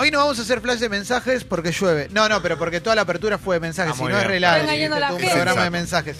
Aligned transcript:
Hoy 0.00 0.10
no 0.10 0.18
vamos 0.18 0.38
a 0.38 0.42
hacer 0.42 0.60
flash 0.62 0.78
de 0.78 0.88
mensajes 0.88 1.44
porque 1.44 1.72
llueve. 1.72 2.08
No, 2.10 2.26
no, 2.28 2.40
pero 2.40 2.56
porque 2.58 2.80
toda 2.80 2.96
la 2.96 3.02
apertura 3.02 3.36
fue 3.36 3.56
de 3.56 3.60
mensajes. 3.60 3.92
Ah, 3.92 3.96
si 3.96 4.02
muy 4.02 4.12
no 4.12 4.18
es 4.18 4.26
relato. 4.26 4.56
Está 4.60 4.72
engañando 4.72 4.96
a 4.96 5.00
la 5.00 5.12
un 5.12 5.18
gente. 5.20 5.34
programa 5.34 5.64
de 5.64 5.70
mensajes. 5.70 6.16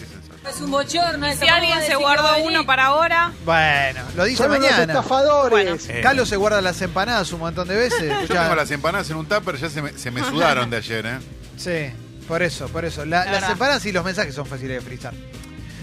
Es 0.49 0.61
un 0.61 0.69
bochorno. 0.71 1.33
Si 1.35 1.47
alguien 1.47 1.81
se 1.81 1.95
guardó 1.95 2.43
uno 2.43 2.63
para 2.65 2.85
ahora, 2.85 3.31
Bueno, 3.43 4.01
lo 4.15 4.23
dice 4.25 4.37
Son 4.43 4.51
unos 4.51 4.61
mañana. 4.61 4.83
estafadores. 4.83 5.49
Bueno. 5.49 5.77
Eh, 5.89 6.01
Calo 6.03 6.25
se 6.27 6.35
guarda 6.35 6.61
las 6.61 6.79
empanadas 6.81 7.31
un 7.31 7.39
montón 7.39 7.67
de 7.67 7.75
veces. 7.75 8.01
Yo 8.01 8.19
Escuchá. 8.21 8.43
tengo 8.43 8.55
las 8.55 8.69
empanadas 8.71 9.09
en 9.09 9.15
un 9.17 9.25
tupper, 9.25 9.57
ya 9.57 9.69
se 9.69 9.81
me, 9.81 9.93
se 9.97 10.11
me 10.11 10.21
sudaron 10.29 10.69
de 10.69 10.77
ayer, 10.77 11.05
¿eh? 11.05 11.17
Sí, 11.57 11.91
por 12.27 12.43
eso, 12.43 12.67
por 12.69 12.85
eso. 12.85 13.03
La- 13.05 13.19
La 13.19 13.25
las 13.25 13.33
verdad. 13.33 13.51
empanadas 13.51 13.85
y 13.85 13.91
los 13.91 14.05
mensajes 14.05 14.35
son 14.35 14.45
fáciles 14.45 14.81
de 14.83 14.87
frizar. 14.87 15.13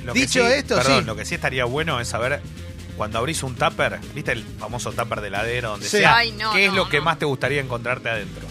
Lo 0.05 0.12
que 0.12 0.21
Dicho 0.21 0.46
sí- 0.46 0.53
esto, 0.53 0.77
perdón, 0.77 1.01
sí. 1.01 1.05
lo 1.05 1.17
que 1.17 1.25
sí 1.25 1.35
estaría 1.35 1.65
bueno 1.65 2.01
es 2.01 2.09
saber 2.09 2.41
cuando 2.99 3.19
abrís 3.19 3.43
un 3.43 3.55
tupper, 3.55 3.99
¿viste 4.15 4.33
el 4.33 4.45
famoso 4.45 4.93
tupper 4.93 5.23
de 5.23 5.29
heladero 5.29 5.71
donde 5.71 5.89
Sí. 5.89 5.98
sea? 5.98 6.17
Ay, 6.19 6.33
no, 6.33 6.53
¿Qué 6.53 6.67
es 6.67 6.71
no, 6.73 6.77
lo 6.77 6.89
que 6.91 6.98
no. 6.98 7.05
más 7.05 7.19
te 7.19 7.25
gustaría 7.25 7.62
encontrarte 7.62 8.11
adentro? 8.11 8.47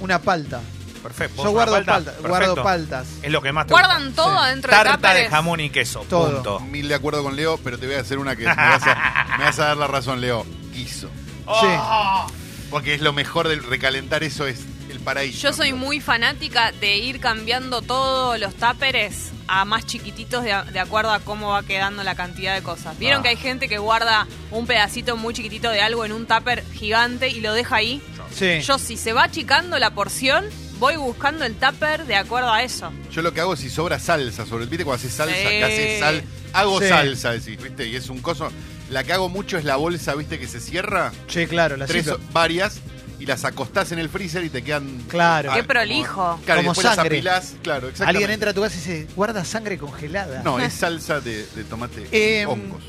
Una 0.00 0.18
palta. 0.22 0.60
Perfecto. 1.02 1.36
Yo 1.38 1.44
¿Vos 1.44 1.52
guardo, 1.52 1.76
una 1.76 1.84
palta, 1.86 2.10
Perfecto. 2.12 2.28
guardo 2.28 2.62
paltas. 2.62 3.06
Es 3.22 3.30
lo 3.32 3.42
que 3.42 3.52
más 3.52 3.66
te 3.66 3.72
guardan 3.72 4.06
gusta. 4.06 4.22
todo 4.22 4.32
Sí. 4.32 4.38
adentro 4.44 4.70
de 4.70 4.84
Tarta 4.84 5.14
de 5.14 5.28
jamón 5.28 5.60
y 5.60 5.70
queso. 5.70 6.06
Todo. 6.08 6.32
Punto. 6.34 6.60
Mil 6.60 6.88
de 6.88 6.94
acuerdo 6.94 7.22
con 7.22 7.36
Leo, 7.36 7.58
pero 7.58 7.78
te 7.78 7.86
voy 7.86 7.96
a 7.96 8.00
hacer 8.00 8.18
una 8.18 8.36
que 8.36 8.44
me 8.46 8.54
vas 8.54 8.82
a, 8.86 9.36
me 9.38 9.44
vas 9.44 9.58
a 9.58 9.66
dar 9.66 9.76
la 9.76 9.86
razón, 9.86 10.20
Leo. 10.20 10.46
Guiso. 10.72 11.10
Oh. 11.46 12.26
Porque 12.70 12.94
es 12.94 13.00
lo 13.00 13.12
mejor 13.12 13.48
del 13.48 13.62
recalentar 13.64 14.22
eso, 14.22 14.46
es 14.46 14.60
paraíso. 15.00 15.38
Yo 15.48 15.52
soy 15.52 15.72
muy 15.72 16.00
fanática 16.00 16.72
de 16.72 16.96
ir 16.98 17.20
cambiando 17.20 17.82
todos 17.82 18.38
los 18.38 18.54
tupperes 18.54 19.30
a 19.48 19.64
más 19.64 19.84
chiquititos 19.86 20.44
de, 20.44 20.54
de 20.72 20.78
acuerdo 20.80 21.10
a 21.10 21.20
cómo 21.20 21.50
va 21.50 21.62
quedando 21.64 22.04
la 22.04 22.14
cantidad 22.14 22.54
de 22.54 22.62
cosas. 22.62 22.98
Vieron 22.98 23.20
Ah. 23.20 23.22
que 23.24 23.28
hay 23.30 23.36
gente 23.36 23.68
que 23.68 23.78
guarda 23.78 24.26
un 24.50 24.66
pedacito 24.66 25.16
muy 25.16 25.34
chiquitito 25.34 25.70
de 25.70 25.80
algo 25.80 26.04
en 26.04 26.12
un 26.12 26.26
tupper 26.26 26.64
gigante 26.72 27.28
y 27.28 27.40
lo 27.40 27.52
deja 27.52 27.76
ahí. 27.76 28.00
Sí. 28.34 28.60
Yo 28.60 28.78
si 28.78 28.96
se 28.96 29.12
va 29.12 29.24
achicando 29.24 29.78
la 29.78 29.90
porción, 29.90 30.44
voy 30.78 30.96
buscando 30.96 31.44
el 31.44 31.54
tupper 31.56 32.06
de 32.06 32.14
acuerdo 32.16 32.52
a 32.52 32.62
eso. 32.62 32.92
Yo 33.10 33.22
lo 33.22 33.34
que 33.34 33.40
hago 33.40 33.54
es 33.54 33.60
si 33.60 33.70
sobra 33.70 33.98
salsa 33.98 34.46
sobre 34.46 34.64
el 34.64 34.70
¿viste 34.70 34.84
cuando 34.84 35.00
haces 35.04 35.12
salsa, 35.14 35.34
Sí. 35.36 35.42
que 35.48 35.64
haces 35.64 36.00
sal, 36.00 36.22
hago 36.52 36.80
Sí. 36.80 36.88
salsa, 36.88 37.32
decís, 37.32 37.60
¿viste? 37.60 37.88
Y 37.88 37.96
es 37.96 38.08
un 38.08 38.20
coso. 38.20 38.50
La 38.88 39.04
que 39.04 39.12
hago 39.12 39.28
mucho 39.28 39.56
es 39.58 39.64
la 39.64 39.76
bolsa, 39.76 40.14
¿viste? 40.14 40.38
Que 40.38 40.46
se 40.48 40.58
cierra, 40.60 41.12
Sí, 41.28 41.46
claro, 41.46 41.76
la 41.76 41.86
tres, 41.86 42.06
varias, 42.32 42.80
y 43.20 43.26
las 43.26 43.44
acostás 43.44 43.92
en 43.92 43.98
el 44.00 44.08
freezer 44.08 44.42
y 44.44 44.48
te 44.50 44.62
quedan. 44.62 44.98
Claro. 45.08 45.52
Ah, 45.52 45.56
Qué 45.56 45.62
prolijo. 45.64 46.40
Claro, 46.44 46.62
y 46.62 46.64
Como 46.64 46.72
después 46.72 46.84
las 46.86 46.96
sangre. 46.96 47.18
apilás, 47.18 47.54
claro, 47.62 47.88
exactamente. 47.88 48.08
Alguien 48.16 48.30
entra 48.30 48.50
a 48.50 48.54
tu 48.54 48.62
casa 48.62 48.74
y 48.74 48.78
dice, 48.78 49.06
guarda 49.14 49.44
sangre 49.44 49.78
congelada. 49.78 50.42
No, 50.42 50.58
es 50.58 50.72
salsa 50.80 51.20
de, 51.20 51.46
de 51.54 51.64
tomate 51.64 52.06
Eh, 52.10 52.46
hongos. 52.46 52.82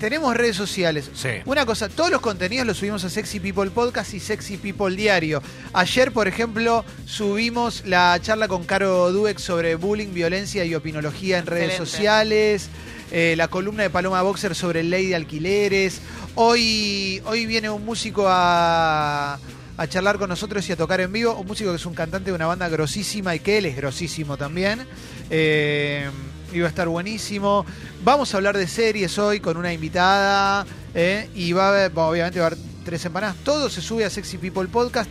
Tenemos 0.00 0.36
redes 0.36 0.56
sociales. 0.56 1.10
Sí. 1.14 1.28
Una 1.46 1.64
cosa, 1.64 1.88
todos 1.88 2.10
los 2.10 2.20
contenidos 2.20 2.66
los 2.66 2.76
subimos 2.76 3.02
a 3.04 3.08
Sexy 3.08 3.40
People 3.40 3.70
Podcast 3.70 4.12
y 4.12 4.20
Sexy 4.20 4.58
People 4.58 4.94
Diario. 4.94 5.42
Ayer, 5.72 6.12
por 6.12 6.28
ejemplo, 6.28 6.84
subimos 7.06 7.82
la 7.86 8.18
charla 8.20 8.46
con 8.46 8.64
Caro 8.64 9.10
Dueck 9.10 9.38
sobre 9.38 9.74
bullying, 9.74 10.12
violencia 10.12 10.66
y 10.66 10.74
opinología 10.74 11.38
en 11.38 11.46
redes 11.46 11.68
Excelente. 11.70 11.90
sociales. 11.90 12.68
eh, 13.10 13.34
la 13.38 13.48
columna 13.48 13.84
de 13.84 13.88
Paloma 13.90 14.20
Boxer 14.20 14.54
sobre 14.54 14.82
ley 14.82 15.06
de 15.06 15.14
alquileres. 15.16 16.00
Hoy, 16.34 17.22
hoy 17.24 17.46
viene 17.46 17.70
un 17.70 17.82
músico 17.84 18.26
a, 18.28 19.38
a 19.76 19.86
charlar 19.86 20.18
con 20.18 20.28
nosotros 20.28 20.68
y 20.68 20.72
a 20.72 20.76
tocar 20.76 21.00
en 21.00 21.12
vivo. 21.12 21.34
Un 21.34 21.46
músico 21.46 21.70
que 21.70 21.76
es 21.76 21.86
un 21.86 21.94
cantante 21.94 22.30
de 22.30 22.34
una 22.36 22.46
banda 22.46 22.68
grosísima 22.68 23.34
y 23.34 23.40
que 23.40 23.58
él 23.58 23.66
es 23.66 23.76
grosísimo 23.76 24.36
también. 24.36 24.86
Eh, 25.30 26.08
iba 26.52 26.66
a 26.66 26.68
estar 26.68 26.88
buenísimo. 26.88 27.66
Vamos 28.04 28.32
a 28.32 28.38
hablar 28.38 28.56
de 28.56 28.66
series 28.66 29.18
hoy 29.18 29.40
con 29.40 29.56
una 29.56 29.72
invitada. 29.72 30.66
eh, 30.94 31.28
y 31.34 31.52
va 31.52 31.66
a 31.66 31.68
haber, 31.70 31.92
obviamente 31.94 32.38
va 32.40 32.46
a 32.46 32.48
haber 32.48 32.58
tres 32.84 33.04
empanadas. 33.04 33.36
Todo 33.44 33.68
se 33.68 33.82
sube 33.82 34.04
a 34.04 34.10
Sexy 34.10 34.38
People 34.38 34.66
Podcast 34.68 35.10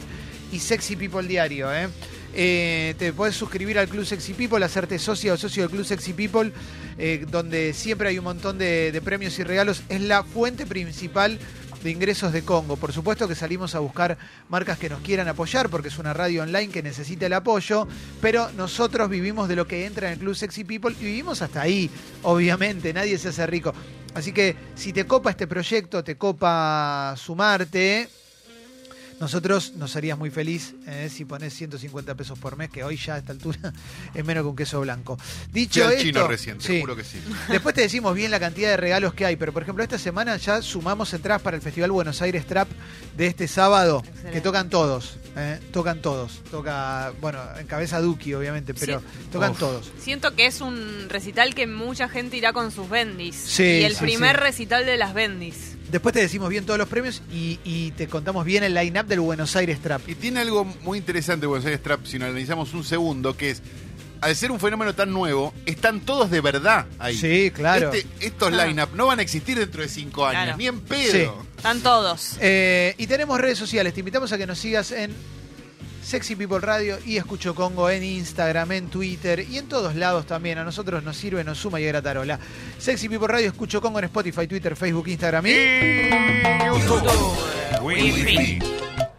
y 0.52 0.60
Sexy 0.60 0.96
People 0.96 1.28
Diario. 1.28 1.72
eh. 1.74 1.88
Eh, 2.38 2.96
te 2.98 3.14
puedes 3.14 3.34
suscribir 3.36 3.80
al 3.80 3.88
Club 3.88 4.04
Sexy 4.06 4.34
People, 4.34 4.66
hacerte 4.66 5.00
socia 5.00 5.34
o 5.34 5.38
socio 5.38 5.64
del 5.64 5.72
Club 5.72 5.86
Sexy 5.86 6.12
People, 6.12 6.52
donde 7.30 7.72
siempre 7.74 8.10
hay 8.10 8.18
un 8.18 8.26
montón 8.26 8.58
de 8.58 9.02
premios 9.06 9.40
y 9.40 9.44
regalos. 9.44 9.84
Es 9.88 10.02
la 10.02 10.24
fuente 10.24 10.66
principal 10.66 11.40
de 11.86 11.92
ingresos 11.92 12.34
de 12.34 12.44
Congo. 12.44 12.78
Por 12.78 12.92
supuesto 12.92 13.28
que 13.28 13.36
salimos 13.36 13.76
a 13.76 13.80
buscar 13.80 14.18
marcas 14.50 14.80
que 14.80 14.90
nos 14.90 15.02
quieran 15.02 15.28
apoyar, 15.28 15.70
porque 15.70 15.90
es 15.90 16.00
una 16.00 16.14
radio 16.14 16.42
online 16.42 16.70
que 16.70 16.82
necesita 16.82 17.28
el 17.28 17.34
apoyo, 17.34 17.88
pero 18.22 18.50
nosotros 18.58 19.08
vivimos 19.08 19.48
de 19.48 19.56
lo 19.56 19.68
que 19.68 19.86
entra 19.86 20.08
en 20.08 20.14
el 20.14 20.20
Club 20.20 20.36
Sexy 20.36 20.64
People 20.64 20.96
y 21.00 21.04
vivimos 21.04 21.44
hasta 21.44 21.62
ahí, 21.62 21.90
obviamente, 22.24 22.92
nadie 22.92 23.20
se 23.20 23.30
hace 23.30 23.46
rico. 23.46 23.72
Así 24.16 24.32
que 24.32 24.56
si 24.74 24.94
te 24.94 25.06
copa 25.06 25.30
este 25.30 25.46
proyecto, 25.46 26.04
te 26.04 26.18
copa 26.18 27.14
sumarte, 27.18 28.10
nosotros 29.20 29.74
nos 29.76 29.96
harías 29.96 30.18
muy 30.18 30.30
feliz 30.30 30.76
eh, 30.88 31.10
si 31.12 31.26
pones 31.26 31.54
150 31.54 32.16
pesos 32.16 32.38
por 32.38 32.58
mes, 32.58 32.70
que 32.70 32.84
hoy 32.84 32.98
ya 32.98 33.16
a 33.16 33.18
esta 33.20 33.32
altura 33.32 33.74
es 34.14 34.26
menos 34.26 34.44
que 34.44 34.50
un 34.50 34.56
queso 34.56 34.82
blanco. 34.82 35.18
Fui 35.18 35.62
Dicho 35.62 35.86
al 35.86 35.94
esto, 35.94 36.04
chino 36.04 36.28
recién, 36.28 36.58
te 36.58 36.66
sí. 36.68 36.82
juro 36.82 36.96
que 36.96 37.04
sí. 37.04 37.20
Después 37.50 37.74
te 37.74 37.82
decimos 37.82 38.14
bien 38.16 38.32
la 38.32 38.40
cantidad 38.40 38.70
de 38.70 38.78
regalos 38.78 39.14
que 39.14 39.26
hay, 39.26 39.36
pero 39.36 39.54
por 39.54 39.64
ejemplo 39.64 39.84
esta 39.84 39.98
semana 39.98 40.36
ya 40.38 40.62
sumamos 40.62 41.14
entradas 41.14 41.42
para 41.42 41.56
el 41.56 41.64
Festival 41.64 41.92
Buenos 41.92 42.22
Aires 42.22 42.46
Trap 42.46 42.68
de 43.16 43.28
este 43.28 43.48
sábado, 43.48 44.04
Excelente. 44.06 44.32
que 44.32 44.42
tocan 44.42 44.70
todos, 44.70 45.18
eh, 45.38 45.60
tocan 45.72 46.02
todos, 46.02 46.44
toca, 46.52 47.14
bueno, 47.22 47.40
encabeza 47.60 48.02
Duki 48.02 48.34
obviamente, 48.34 48.74
pero 48.74 49.02
tocan 49.32 49.52
Uf. 49.52 49.60
todos. 49.60 49.92
Siento 50.00 50.36
que 50.36 50.48
es 50.48 50.62
un 50.62 51.08
recital 51.10 51.56
que 51.56 51.68
mucha 51.68 52.10
gente 52.10 52.38
irá 52.38 52.52
con 52.54 52.72
sus 52.72 52.90
bendis. 52.90 53.36
Sí, 53.36 53.64
y 53.64 53.84
el 53.84 53.96
sí, 53.96 54.02
primer 54.02 54.36
sí. 54.36 54.42
recital 54.42 54.86
de 54.86 54.98
las 54.98 55.14
bendis. 55.14 55.76
Después 55.96 56.12
te 56.12 56.20
decimos 56.20 56.50
bien 56.50 56.66
todos 56.66 56.78
los 56.78 56.90
premios 56.90 57.22
y, 57.32 57.58
y 57.64 57.92
te 57.92 58.08
contamos 58.10 58.44
bien 58.44 58.66
el 58.66 58.74
line-up 58.74 59.06
del 59.06 59.22
Buenos 59.22 59.56
Aires 59.56 59.80
Trap. 59.80 60.10
Y 60.10 60.16
tiene 60.16 60.42
algo 60.42 60.66
muy 60.82 60.98
interesante 60.98 61.46
Buenos 61.46 61.66
Aires 61.66 61.82
Trap, 61.82 62.06
si 62.06 62.20
nos 62.20 62.28
analizamos 62.28 62.74
un 62.74 62.84
segundo, 62.84 63.38
que 63.38 63.52
es, 63.52 63.62
al 64.20 64.36
ser 64.36 64.52
un 64.52 64.60
fenómeno 64.60 64.94
tan 64.94 65.14
nuevo, 65.14 65.54
están 65.66 66.02
todos 66.02 66.30
de 66.30 66.42
verdad 66.42 66.86
ahí. 67.00 67.16
Sí, 67.16 67.50
claro. 67.52 67.94
Este- 67.94 68.06
estos 68.20 68.52
Ah. 68.54 68.66
line-up 68.66 68.90
no 68.94 69.06
van 69.08 69.20
a 69.20 69.22
existir 69.22 69.58
dentro 69.58 69.82
de 69.84 69.88
cinco 69.88 70.26
años, 70.26 70.44
Claro. 70.44 70.58
ni 70.58 70.68
en 70.68 70.82
pedo. 70.82 71.46
Están 71.56 71.80
todos. 71.80 72.36
Eh, 72.42 72.94
y 72.98 73.08
tenemos 73.08 73.40
redes 73.40 73.58
sociales. 73.58 73.94
Te 73.94 74.02
invitamos 74.02 74.30
a 74.34 74.38
que 74.38 74.46
nos 74.46 74.60
sigas 74.60 74.92
en 74.92 75.14
Sexy 76.06 76.36
People 76.36 76.60
Radio 76.60 77.00
y 77.04 77.18
Escucho 77.18 77.56
Congo 77.56 77.90
en 77.90 78.04
Instagram, 78.04 78.72
en 78.74 78.88
Twitter 78.90 79.44
y 79.50 79.58
en 79.58 79.68
todos 79.68 79.96
lados 79.96 80.28
también. 80.28 80.60
A 80.60 80.64
nosotros 80.64 81.04
nos 81.04 81.18
sirve, 81.18 81.44
nos 81.44 81.58
suma 81.58 81.82
y 81.82 81.86
gratarola. 81.86 82.40
Sexy 82.78 83.10
People 83.10 83.28
Radio, 83.28 83.48
Escucho 83.48 83.82
Congo 83.82 83.98
en 83.98 84.06
Spotify, 84.06 84.46
Twitter, 84.46 84.76
Facebook, 84.76 85.08
Instagram 85.08 85.48
y 85.48 85.56
Wi-Fi. 87.82 88.60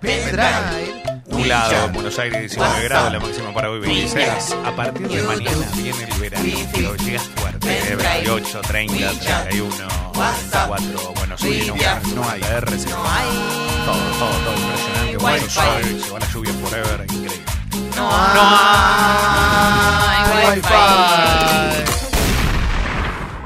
Pendrive. 0.01 1.03
Nublado, 1.27 1.89
Buenos 1.93 2.17
Aires 2.21 2.41
19 2.41 2.85
grados, 2.85 3.13
la 3.13 3.19
máxima 3.19 3.53
para 3.53 3.69
hoy 3.69 3.81
26. 3.81 4.57
A 4.65 4.77
partir 4.77 5.09
de 5.09 5.23
mañana 5.25 5.67
viene 5.77 6.05
el 6.05 6.21
verano, 6.21 6.49
pero 6.73 6.95
llega 6.95 7.19
fuerte, 7.19 7.69
eh, 7.69 7.97
28, 7.97 8.61
30, 8.61 9.21
31, 9.49 9.75
4, 10.13 11.15
Buenos 11.17 11.43
Aires, 11.43 11.67
no, 12.15 12.23
no 12.23 12.29
hay. 12.29 13.66
Todo, 13.87 13.97
todo, 14.19 14.31
todo 14.45 14.55
impresionante. 14.61 15.17
Buenos 15.19 15.59
Aires, 15.59 16.03
se 16.05 16.11
va 16.11 16.19
la 16.19 16.27
lluvia 16.29 16.53
forever, 16.55 17.01
increíble. 17.03 17.45
No, 17.97 18.11
hay 20.11 20.57
wifi. 20.57 21.93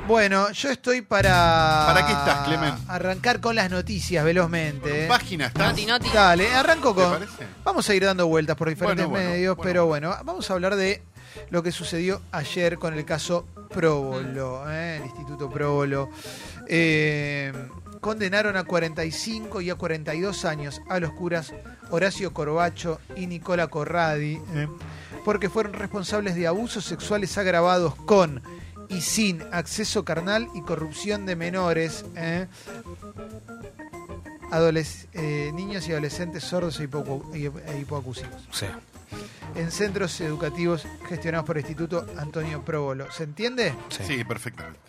Bueno, 0.09 0.51
yo 0.51 0.71
estoy 0.71 1.03
para. 1.03 1.85
¿Para 1.87 2.07
qué 2.07 2.13
estás, 2.13 2.47
Clemen? 2.47 2.75
Arrancar 2.89 3.41
con 3.41 3.55
las 3.55 3.71
noticias 3.71 4.25
velozmente. 4.25 5.05
eh. 5.05 5.09
Página 5.09 5.47
está. 5.47 5.69
Noti, 5.69 5.87
noti. 5.87 6.09
Dale, 6.13 6.53
arranco 6.53 6.93
¿Te 6.95 7.01
con. 7.03 7.11
parece? 7.13 7.47
Vamos 7.63 7.89
a 7.89 7.95
ir 7.95 8.05
dando 8.05 8.27
vueltas 8.27 8.57
por 8.57 8.69
diferentes 8.69 9.07
Bueno, 9.07 9.11
bueno, 9.21 9.31
medios, 9.31 9.57
bueno. 9.57 9.69
pero 9.69 9.87
bueno, 9.87 10.17
vamos 10.25 10.51
a 10.51 10.55
hablar 10.55 10.75
de 10.75 11.03
lo 11.51 11.63
que 11.63 11.71
sucedió 11.71 12.21
ayer 12.33 12.77
con 12.79 12.95
el 12.95 13.05
caso 13.05 13.47
Próbolo, 13.73 14.65
¿eh? 14.69 14.97
el 14.97 15.05
Instituto 15.05 15.49
Próbolo. 15.49 16.11
Eh, 16.67 17.53
condenaron 18.01 18.57
a 18.57 18.65
45 18.65 19.61
y 19.61 19.71
a 19.71 19.75
42 19.75 20.45
años 20.45 20.81
a 20.89 20.99
los 21.01 21.13
curas 21.13 21.53
Horacio 21.91 22.33
Corbacho 22.33 23.01
y 23.17 23.27
Nicola 23.27 23.67
Corradi, 23.69 24.41
¿eh? 24.55 24.69
porque 25.25 25.51
fueron 25.51 25.75
responsables 25.75 26.35
de 26.35 26.47
abusos 26.47 26.85
sexuales 26.85 27.37
agravados 27.39 27.95
con 27.95 28.43
y 28.89 29.03
sin 29.03 29.43
acceso 29.53 30.05
carnal 30.05 30.49
y 30.55 30.63
corrupción 30.63 31.27
de 31.27 31.37
menores. 31.37 32.05
¿eh? 32.17 32.47
Adoles- 34.51 35.07
eh, 35.13 35.53
niños 35.55 35.87
y 35.89 35.93
adolescentes 35.93 36.43
sordos 36.43 36.81
e, 36.81 36.89
hipoacu- 36.91 37.23
e 37.35 37.79
hipoacúsicos 37.81 38.49
Sí. 38.51 38.67
en 39.55 39.71
centros 39.71 40.21
educativos 40.21 40.87
gestionados 41.09 41.47
por 41.47 41.57
el 41.57 41.63
Instituto 41.63 42.05
Antonio 42.19 42.65
Próbolo. 42.65 43.11
¿Se 43.13 43.23
entiende? 43.25 43.75
Sí. 43.91 44.03
Sí, 44.07 44.25
perfectamente. 44.25 44.81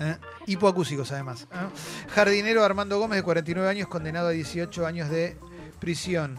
¿Eh? 0.00 0.16
Hipoacúsicos, 0.46 1.10
además. 1.12 1.46
¿eh? 1.52 1.56
Jardinero 2.14 2.64
Armando 2.64 2.98
Gómez, 2.98 3.18
de 3.18 3.22
49 3.22 3.68
años, 3.68 3.88
condenado 3.88 4.28
a 4.28 4.30
18 4.30 4.86
años 4.86 5.08
de 5.10 5.36
prisión. 5.80 6.38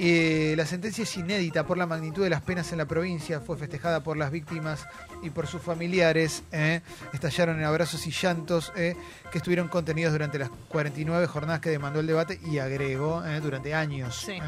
Eh, 0.00 0.54
la 0.56 0.64
sentencia 0.64 1.02
es 1.02 1.16
inédita 1.16 1.66
por 1.66 1.76
la 1.76 1.84
magnitud 1.84 2.22
de 2.22 2.30
las 2.30 2.40
penas 2.42 2.70
en 2.70 2.78
la 2.78 2.84
provincia. 2.86 3.40
Fue 3.40 3.56
festejada 3.56 4.00
por 4.04 4.16
las 4.16 4.30
víctimas 4.30 4.86
y 5.22 5.30
por 5.30 5.48
sus 5.48 5.60
familiares. 5.60 6.44
¿eh? 6.52 6.82
Estallaron 7.12 7.58
en 7.58 7.64
abrazos 7.64 8.06
y 8.06 8.12
llantos 8.12 8.72
¿eh? 8.76 8.96
que 9.32 9.38
estuvieron 9.38 9.66
contenidos 9.66 10.12
durante 10.12 10.38
las 10.38 10.50
49 10.68 11.26
jornadas 11.26 11.60
que 11.60 11.70
demandó 11.70 11.98
el 11.98 12.06
debate 12.06 12.38
y 12.48 12.58
agregó 12.58 13.22
durante 13.42 13.74
años. 13.74 14.22
Sí. 14.24 14.38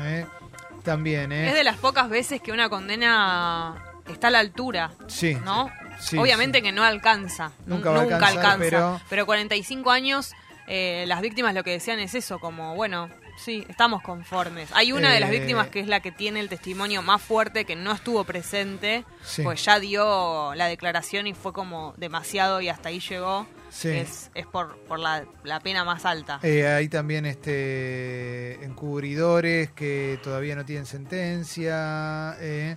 también. 0.85 1.33
Es 1.33 1.55
de 1.55 1.65
las 1.65 1.77
pocas 1.79 2.09
veces 2.09 2.41
que 2.41 2.53
una 2.53 2.69
condena 2.69 3.75
está 4.09 4.29
a 4.29 4.31
la 4.31 4.39
altura, 4.39 4.93
Sí. 5.09 5.37
¿no? 5.45 5.69
Sí, 6.01 6.17
Obviamente 6.19 6.59
sí. 6.59 6.63
que 6.65 6.73
no 6.73 6.83
alcanza. 6.85 7.53
Nunca 7.67 7.91
Nunca, 7.91 7.91
va 7.91 7.99
a 7.99 8.03
nunca 8.03 8.15
alcanzar, 8.17 8.39
alcanza. 8.53 8.59
pero- 8.71 9.01
Pero... 9.09 9.27
45 9.27 9.91
años, 9.91 10.33
eh, 10.67 11.05
las 11.07 11.21
víctimas 11.21 11.55
lo 11.55 11.63
que 11.65 11.71
decían 11.73 11.99
es 12.01 12.15
eso, 12.15 12.39
como, 12.39 12.75
bueno, 12.75 13.09
sí, 13.37 13.65
estamos 13.69 14.03
conformes. 14.03 14.69
Hay 14.75 14.93
una 14.93 15.13
de 15.13 15.21
las 15.21 15.31
Eh, 15.31 15.39
víctimas 15.41 15.69
que 15.69 15.81
es 15.81 15.87
la 15.89 16.01
que 16.01 16.13
tiene 16.13 16.41
el 16.41 16.49
testimonio 16.49 17.03
más 17.03 17.21
fuerte, 17.23 17.65
que 17.65 17.75
no 17.77 17.93
estuvo 17.93 18.25
presente, 18.25 19.05
Sí. 19.25 19.43
pues 19.43 19.65
ya 19.65 19.79
dio 19.81 20.55
la 20.55 20.67
declaración 20.67 21.27
y 21.27 21.35
fue 21.35 21.53
como 21.53 21.95
demasiado 21.97 22.61
y 22.61 22.69
hasta 22.69 22.89
ahí 22.91 23.01
llegó. 23.01 23.47
Sí. 23.71 23.89
Es, 23.89 24.31
es 24.35 24.47
por, 24.47 24.77
por 24.89 24.99
la, 24.99 25.25
la 25.45 25.61
pena 25.61 25.85
más 25.85 26.05
alta. 26.05 26.41
Eh, 26.43 26.67
hay 26.67 26.89
también 26.89 27.25
este 27.25 28.65
encubridores 28.65 29.71
que 29.71 30.19
todavía 30.23 30.57
no 30.57 30.65
tienen 30.65 30.87
sentencia. 30.87 32.37
eh, 32.41 32.77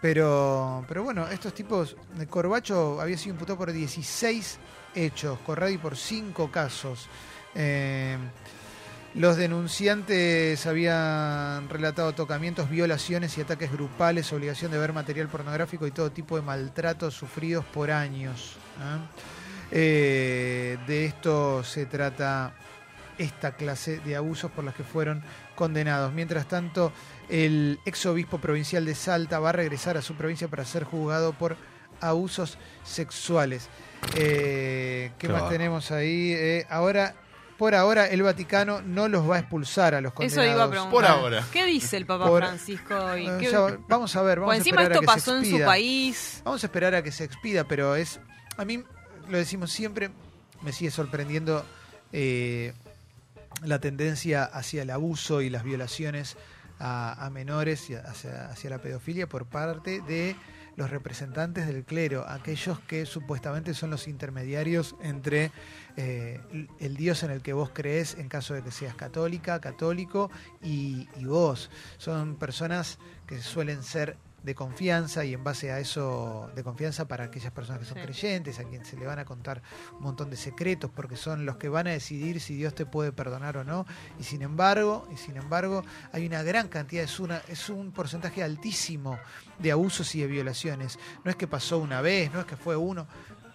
pero, 0.00 0.84
pero 0.88 1.02
bueno, 1.02 1.28
estos 1.28 1.54
tipos. 1.54 1.96
Corbacho 2.28 3.00
había 3.00 3.18
sido 3.18 3.34
imputado 3.34 3.58
por 3.58 3.72
16 3.72 4.58
hechos, 4.94 5.38
Corradi 5.40 5.78
por 5.78 5.96
5 5.96 6.50
casos. 6.50 7.08
Eh, 7.54 8.16
los 9.14 9.36
denunciantes 9.36 10.64
habían 10.66 11.68
relatado 11.68 12.12
tocamientos, 12.12 12.70
violaciones 12.70 13.36
y 13.36 13.40
ataques 13.40 13.72
grupales, 13.72 14.32
obligación 14.32 14.70
de 14.70 14.78
ver 14.78 14.92
material 14.92 15.28
pornográfico 15.28 15.86
y 15.86 15.90
todo 15.90 16.12
tipo 16.12 16.36
de 16.36 16.42
maltratos 16.42 17.14
sufridos 17.14 17.64
por 17.64 17.90
años. 17.90 18.56
¿eh? 18.78 18.98
Eh, 19.72 20.78
de 20.86 21.06
esto 21.06 21.64
se 21.64 21.86
trata 21.86 22.54
esta 23.20 23.52
clase 23.52 24.00
de 24.00 24.16
abusos 24.16 24.50
por 24.50 24.64
los 24.64 24.74
que 24.74 24.82
fueron 24.82 25.22
condenados. 25.54 26.12
Mientras 26.12 26.46
tanto, 26.48 26.92
el 27.28 27.78
ex 27.84 28.06
obispo 28.06 28.38
provincial 28.38 28.84
de 28.84 28.94
Salta 28.94 29.38
va 29.38 29.50
a 29.50 29.52
regresar 29.52 29.96
a 29.96 30.02
su 30.02 30.14
provincia 30.14 30.48
para 30.48 30.64
ser 30.64 30.84
juzgado 30.84 31.32
por 31.34 31.56
abusos 32.00 32.56
sexuales. 32.82 33.68
Eh, 34.16 35.12
¿Qué 35.18 35.26
Qué 35.26 35.32
más 35.32 35.48
tenemos 35.50 35.90
ahí? 35.90 36.32
Eh, 36.32 36.66
ahora, 36.70 37.14
por 37.58 37.74
ahora, 37.74 38.06
el 38.08 38.22
Vaticano 38.22 38.80
no 38.80 39.06
los 39.08 39.28
va 39.28 39.36
a 39.36 39.38
expulsar 39.40 39.94
a 39.94 40.00
los 40.00 40.14
condenados. 40.14 40.44
Eso 40.46 40.54
iba 40.54 40.64
a 40.64 40.70
preguntar. 40.70 40.90
Por 40.92 41.04
ahora. 41.04 41.44
¿Qué 41.52 41.66
dice 41.66 41.98
el 41.98 42.06
Papa 42.06 42.26
Por- 42.26 42.42
Francisco 42.42 42.94
hoy? 42.96 43.28
¿Qué- 43.38 43.50
ya, 43.50 43.78
vamos 43.86 44.16
a 44.16 44.22
ver, 44.22 44.40
vamos 44.40 44.54
Pues 44.54 44.58
a 44.58 44.60
encima 44.62 44.80
a 44.80 44.84
esto 44.84 45.00
que 45.00 45.06
pasó 45.06 45.36
en 45.36 45.44
su 45.44 45.60
país. 45.64 46.40
Vamos 46.44 46.62
a 46.64 46.66
esperar 46.66 46.94
a 46.94 47.02
que 47.02 47.12
se 47.12 47.24
expida, 47.24 47.64
pero 47.64 47.94
es. 47.96 48.18
A 48.56 48.64
mí, 48.64 48.82
lo 49.28 49.36
decimos 49.36 49.70
siempre, 49.70 50.10
me 50.62 50.72
sigue 50.72 50.90
sorprendiendo 50.90 51.64
eh, 52.12 52.72
la 53.62 53.80
tendencia 53.80 54.44
hacia 54.44 54.82
el 54.82 54.90
abuso 54.90 55.42
y 55.42 55.50
las 55.50 55.64
violaciones 55.64 56.36
a, 56.78 57.28
menores 57.32 57.90
y 57.90 57.94
hacia, 57.94 58.70
la 58.70 58.78
pedofilia 58.78 59.28
por 59.28 59.46
parte 59.46 60.00
de 60.00 60.34
los 60.76 60.88
representantes 60.88 61.66
del 61.66 61.84
clero, 61.84 62.24
aquellos 62.26 62.80
que 62.80 63.04
supuestamente 63.04 63.74
son 63.74 63.90
los 63.90 64.08
intermediarios 64.08 64.96
entre 65.02 65.52
eh, 65.98 66.40
el 66.78 66.96
Dios 66.96 67.22
en 67.22 67.32
el 67.32 67.42
que 67.42 67.52
vos 67.52 67.70
crees 67.74 68.16
en 68.16 68.30
caso 68.30 68.54
de 68.54 68.62
que 68.62 68.70
seas 68.70 68.94
católica, 68.94 69.60
católico 69.60 70.30
y 70.62 71.06
vos. 71.22 71.70
Son 71.98 72.36
personas 72.36 72.98
que 73.26 73.42
suelen 73.42 73.82
ser 73.82 74.16
de 74.42 74.54
confianza 74.54 75.24
y 75.24 75.34
en 75.34 75.44
base 75.44 75.70
a 75.70 75.78
eso 75.80 76.50
de 76.54 76.64
confianza 76.64 77.06
para 77.06 77.24
aquellas 77.24 77.52
personas 77.52 77.80
que 77.80 77.86
son 77.86 77.98
Sí. 77.98 78.04
creyentes, 78.04 78.58
a 78.58 78.64
quien 78.64 78.84
se 78.84 78.96
le 78.96 79.06
van 79.06 79.18
a 79.18 79.24
contar 79.24 79.60
un 79.92 80.00
montón 80.02 80.30
de 80.30 80.36
secretos 80.36 80.90
porque 80.94 81.16
son 81.16 81.44
los 81.44 81.56
que 81.56 81.68
van 81.68 81.86
a 81.86 81.90
decidir 81.90 82.40
si 82.40 82.56
Dios 82.56 82.74
te 82.74 82.86
puede 82.86 83.12
perdonar 83.12 83.58
o 83.58 83.64
no 83.64 83.84
y 84.18 84.22
sin 84.24 84.40
embargo, 84.42 85.06
y 85.12 85.16
sin 85.18 85.36
embargo, 85.36 85.84
hay 86.12 86.26
una 86.26 86.42
gran 86.42 86.68
cantidad 86.68 87.04
es 87.04 87.20
una 87.20 87.42
es 87.48 87.68
un 87.68 87.92
porcentaje 87.92 88.42
altísimo 88.42 89.18
de 89.58 89.72
abusos 89.72 90.14
y 90.14 90.20
de 90.20 90.26
violaciones. 90.26 90.98
No 91.22 91.30
es 91.30 91.36
que 91.36 91.46
pasó 91.46 91.78
una 91.78 92.00
vez, 92.00 92.32
no 92.32 92.40
es 92.40 92.46
que 92.46 92.56
fue 92.56 92.76
uno, 92.76 93.06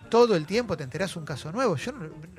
todo 0.09 0.35
el 0.35 0.45
tiempo 0.45 0.77
te 0.77 0.83
enterás 0.83 1.15
un 1.15 1.25
caso 1.25 1.51
nuevo. 1.51 1.75
Yo 1.77 1.93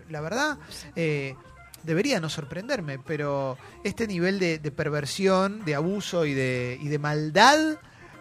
la 0.09 0.21
verdad 0.21 0.57
eh, 0.95 1.35
debería 1.83 2.21
no 2.21 2.29
sorprenderme, 2.29 3.01
pero 3.01 3.59
este 3.83 4.07
nivel 4.07 4.39
de, 4.39 4.61
de 4.61 4.71
perversión, 4.71 5.65
de 5.65 5.75
abuso 5.75 6.25
y 6.27 6.33
de, 6.35 6.79
y 6.81 6.87
de 6.89 6.99
maldad 7.01 7.59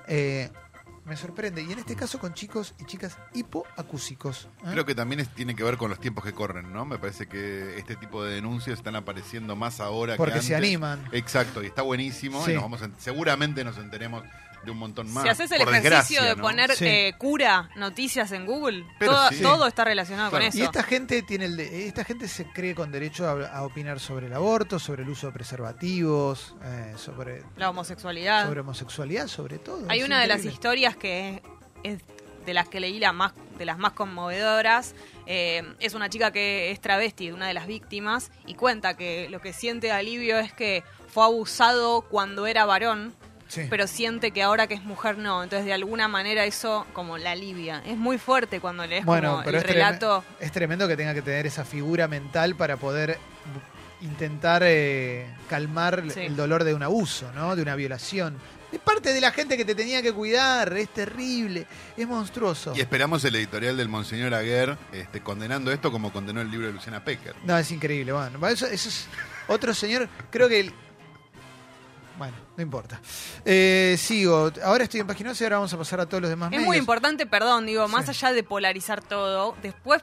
eh, 0.07 0.49
me 1.05 1.15
sorprende. 1.15 1.61
Y 1.61 1.71
en 1.71 1.79
este 1.79 1.95
caso 1.95 2.17
con 2.19 2.33
chicos 2.33 2.73
y 2.79 2.85
chicas 2.85 3.17
hipoacúsicos. 3.33 4.47
¿eh? 4.65 4.69
Creo 4.71 4.85
que 4.85 4.95
también 4.95 5.19
es- 5.19 5.29
tiene 5.29 5.55
que 5.55 5.63
ver 5.63 5.77
con 5.77 5.89
los 5.89 5.99
tiempos 5.99 6.23
que 6.23 6.33
corren, 6.33 6.71
¿no? 6.73 6.85
Me 6.85 6.97
parece 6.97 7.27
que 7.27 7.77
este 7.77 7.95
tipo 7.95 8.23
de 8.23 8.33
denuncias 8.35 8.77
están 8.79 8.95
apareciendo 8.95 9.55
más 9.55 9.79
ahora 9.79 10.15
Porque 10.17 10.35
que 10.35 10.41
se 10.41 10.55
antes. 10.55 10.67
animan. 10.69 11.03
Exacto, 11.11 11.61
y 11.63 11.67
está 11.67 11.81
buenísimo. 11.83 12.43
Sí. 12.45 12.51
Y 12.51 12.53
nos 12.55 12.63
vamos 12.63 12.81
a- 12.81 12.89
seguramente 12.97 13.63
nos 13.63 13.77
enteremos 13.77 14.23
de 14.65 14.71
un 14.71 14.77
montón 14.77 15.11
más. 15.13 15.23
Si 15.23 15.29
haces 15.29 15.51
el 15.51 15.59
por 15.63 15.69
ejercicio 15.75 16.21
desgracia, 16.21 16.23
de 16.23 16.35
¿no? 16.35 16.41
poner 16.41 16.71
Sí. 16.75 16.85
eh, 16.87 17.15
cura 17.17 17.69
noticias 17.75 18.31
en 18.31 18.45
Google, 18.45 18.85
Pero 18.99 19.11
todo, 19.13 19.29
sí. 19.29 19.41
todo 19.41 19.67
está 19.67 19.83
relacionado 19.85 20.29
Claro. 20.31 20.43
con 20.43 20.49
eso. 20.49 20.57
Y 20.57 20.61
esta 20.63 20.83
gente 20.83 21.21
tiene 21.21 21.45
el 21.45 21.57
de- 21.57 21.87
esta 21.87 22.03
gente 22.03 22.27
se 22.27 22.45
cree 22.45 22.73
con 22.75 22.91
derecho 22.91 23.27
a, 23.27 23.47
a 23.47 23.63
opinar 23.63 23.99
sobre 23.99 24.27
el 24.27 24.33
aborto, 24.33 24.79
sobre 24.79 25.03
el 25.03 25.09
uso 25.09 25.27
de 25.27 25.33
preservativos, 25.33 26.55
eh, 26.63 26.93
sobre, 26.97 27.43
La 27.57 27.69
homosexualidad. 27.69 28.45
sobre 28.47 28.61
homosexualidad, 28.61 29.27
sobre 29.27 29.59
todo. 29.59 29.85
Hay 29.89 29.99
Es 29.99 30.05
una 30.05 30.19
de 30.21 30.27
las 30.27 30.43
historias 30.45 30.95
que 30.95 31.41
es, 31.83 31.97
es 31.97 32.01
de 32.45 32.53
las 32.53 32.69
que 32.69 32.79
leí 32.79 32.99
la 32.99 33.11
más, 33.11 33.33
de 33.57 33.65
las 33.65 33.77
más 33.79 33.93
conmovedoras. 33.93 34.93
Eh, 35.25 35.63
es 35.79 35.95
una 35.95 36.09
chica 36.09 36.31
que 36.31 36.69
es 36.71 36.79
travesti, 36.79 37.31
una 37.31 37.47
de 37.47 37.53
las 37.55 37.65
víctimas, 37.67 38.31
y 38.45 38.53
cuenta 38.53 38.95
que 38.95 39.27
lo 39.29 39.41
que 39.41 39.51
siente 39.53 39.91
alivio 39.91 40.37
es 40.37 40.53
que 40.53 40.83
fue 41.07 41.23
abusado 41.23 42.01
cuando 42.01 42.45
era 42.45 42.65
varón, 42.65 43.15
Sí. 43.47 43.67
pero 43.69 43.85
siente 43.87 44.31
que 44.31 44.41
ahora 44.41 44.67
que 44.67 44.73
es 44.73 44.83
mujer 44.83 45.17
no. 45.17 45.43
Entonces 45.43 45.65
de 45.65 45.73
alguna 45.73 46.07
manera 46.07 46.45
eso 46.45 46.85
como 46.93 47.17
la 47.17 47.31
alivia. 47.31 47.81
Es 47.85 47.95
muy 47.97 48.17
fuerte 48.17 48.59
cuando 48.59 48.85
lees 48.87 49.05
Bueno, 49.05 49.31
como 49.33 49.43
pero 49.43 49.57
el 49.59 49.63
es, 49.63 49.69
relato. 49.69 50.23
es 50.39 50.51
tremendo 50.51 50.87
que 50.87 50.97
tenga 50.97 51.13
que 51.13 51.21
tener 51.21 51.45
esa 51.45 51.63
figura 51.63 52.07
mental 52.07 52.55
para 52.55 52.77
poder 52.77 53.17
intentar 54.01 54.61
eh, 54.65 55.25
calmar 55.49 56.03
Sí. 56.13 56.21
el 56.21 56.35
dolor 56.35 56.63
de 56.63 56.73
un 56.73 56.83
abuso, 56.83 57.31
¿no? 57.33 57.55
De 57.55 57.61
una 57.61 57.75
violación. 57.75 58.37
De 58.71 58.79
parte 58.79 59.13
de 59.13 59.21
la 59.21 59.31
gente 59.31 59.55
que 59.57 59.63
te 59.63 59.73
tenía 59.73 60.01
que 60.01 60.11
cuidar, 60.11 60.73
es 60.75 60.89
terrible, 60.89 61.65
es 61.95 62.07
monstruoso. 62.07 62.73
Y 62.75 62.81
esperamos 62.81 63.23
el 63.23 63.35
editorial 63.35 63.77
del 63.77 63.87
Monseñor 63.87 64.33
Aguer 64.33 64.77
este, 64.91 65.21
condenando 65.21 65.71
esto 65.71 65.91
como 65.91 66.11
condenó 66.11 66.41
el 66.41 66.51
libro 66.51 66.67
de 66.67 66.73
Luciana 66.73 67.03
Pecker. 67.03 67.35
No, 67.45 67.57
es 67.57 67.71
increíble. 67.71 68.11
Bueno, 68.11 68.45
eso, 68.47 68.65
eso 68.67 68.89
es 68.89 69.07
otro 69.47 69.73
señor, 69.73 70.09
creo 70.29 70.49
que... 70.49 70.59
el- 70.61 70.73
Bueno, 72.17 72.35
no 72.55 72.63
importa. 72.63 73.01
Eh, 73.43 73.95
sigo. 73.99 74.51
Ahora 74.63 74.83
estoy 74.85 75.01
en 75.01 75.07
página 75.07 75.29
11 75.31 75.43
y 75.43 75.45
ahora 75.45 75.57
vamos 75.57 75.73
a 75.73 75.77
pasar 75.77 75.99
a 75.99 76.05
todos 76.05 76.21
los 76.21 76.29
demás 76.29 76.47
Es 76.47 76.51
medios. 76.51 76.65
muy 76.67 76.77
importante, 76.77 77.25
perdón, 77.25 77.65
digo, 77.65 77.87
más 77.87 78.05
Sí. 78.05 78.11
allá 78.11 78.31
de 78.33 78.43
polarizar 78.43 79.01
todo, 79.01 79.55
después 79.61 80.01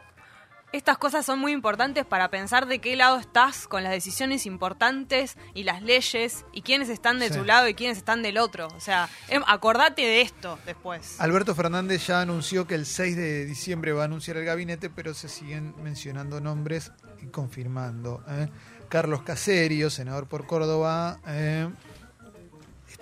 estas 0.72 0.96
cosas 0.96 1.26
son 1.26 1.38
muy 1.38 1.52
importantes 1.52 2.06
para 2.06 2.30
pensar 2.30 2.66
de 2.66 2.78
qué 2.78 2.96
lado 2.96 3.18
estás 3.18 3.66
con 3.68 3.82
las 3.82 3.92
decisiones 3.92 4.46
importantes 4.46 5.36
y 5.52 5.64
las 5.64 5.82
leyes 5.82 6.46
y 6.52 6.62
quiénes 6.62 6.88
están 6.88 7.18
de 7.18 7.28
Sí. 7.28 7.34
tu 7.38 7.44
lado 7.44 7.68
y 7.68 7.74
quiénes 7.74 7.98
están 7.98 8.22
del 8.22 8.38
otro. 8.38 8.68
O 8.68 8.80
sea, 8.80 9.08
em, 9.28 9.42
acordate 9.46 10.00
de 10.02 10.22
esto 10.22 10.58
después. 10.64 11.20
Alberto 11.20 11.54
Fernández 11.54 12.06
ya 12.06 12.22
anunció 12.22 12.66
que 12.66 12.74
el 12.74 12.86
6 12.86 13.16
de 13.16 13.44
diciembre 13.44 13.92
va 13.92 14.02
a 14.02 14.04
anunciar 14.06 14.38
el 14.38 14.46
gabinete, 14.46 14.88
pero 14.88 15.12
se 15.12 15.28
siguen 15.28 15.74
mencionando 15.82 16.40
nombres 16.40 16.90
y 17.22 17.26
confirmando. 17.26 18.22
¿eh? 18.28 18.48
Carlos 18.88 19.22
Caserio, 19.22 19.90
senador 19.90 20.26
por 20.26 20.46
Córdoba, 20.46 21.18
eh, 21.26 21.68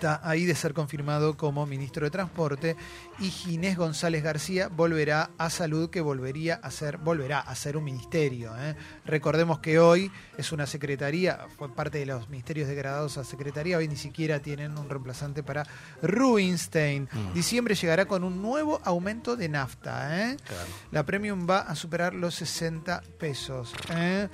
está 0.01 0.19
ahí 0.27 0.45
de 0.45 0.55
ser 0.55 0.73
confirmado 0.73 1.37
como 1.37 1.63
ministro 1.67 2.03
de 2.05 2.09
Transporte 2.09 2.75
y 3.21 3.29
Ginés 3.29 3.77
González 3.77 4.23
García 4.23 4.67
volverá 4.67 5.29
a 5.37 5.51
Salud, 5.51 5.91
que 5.91 6.01
volvería 6.01 6.55
a 6.55 6.71
ser, 6.71 6.97
volverá 6.97 7.39
a 7.39 7.53
ser 7.53 7.77
un 7.77 7.83
ministerio. 7.83 8.51
¿eh? 8.57 8.75
Recordemos 9.05 9.59
que 9.59 9.77
hoy 9.77 10.11
es 10.37 10.51
una 10.51 10.65
secretaría, 10.65 11.45
fue 11.55 11.73
parte 11.73 11.99
de 11.99 12.07
los 12.07 12.29
ministerios 12.29 12.67
degradados 12.67 13.19
a 13.19 13.23
secretaría, 13.23 13.77
hoy 13.77 13.87
ni 13.87 13.95
siquiera 13.95 14.39
tienen 14.39 14.75
un 14.75 14.89
reemplazante 14.89 15.43
para 15.43 15.67
Rubinstein. 16.01 17.07
Mm. 17.11 17.33
Diciembre 17.33 17.75
llegará 17.75 18.05
con 18.05 18.23
un 18.23 18.41
nuevo 18.41 18.81
aumento 18.83 19.35
de 19.35 19.49
nafta. 19.49 20.31
¿eh? 20.31 20.37
Claro. 20.43 20.69
La 20.89 21.05
premium 21.05 21.47
va 21.47 21.59
a 21.59 21.75
superar 21.75 22.15
los 22.15 22.33
60 22.33 23.03
pesos. 23.19 23.71
¿eh? 23.91 24.29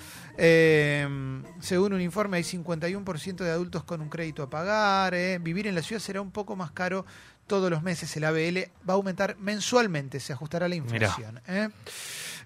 Según 1.60 1.92
un 1.92 2.00
informe, 2.02 2.38
hay 2.38 2.44
51% 2.44 3.36
de 3.36 3.52
adultos 3.52 3.84
con 3.84 4.00
un 4.00 4.08
crédito 4.08 4.44
a 4.44 4.50
pagar. 4.50 5.14
Vivir 5.42 5.68
en 5.68 5.76
la 5.76 5.82
ciudad 5.82 6.02
será 6.02 6.22
un 6.22 6.32
poco 6.32 6.56
más 6.56 6.72
caro 6.72 7.06
todos 7.48 7.72
los 7.72 7.82
meses. 7.82 8.16
El 8.18 8.26
ABL 8.26 8.70
va 8.88 8.94
a 8.94 8.98
aumentar 8.98 9.38
mensualmente, 9.40 10.20
se 10.20 10.34
ajustará 10.34 10.66
a 10.68 10.70
la 10.70 10.76
inflación. 10.76 11.42
¿eh? 11.48 11.70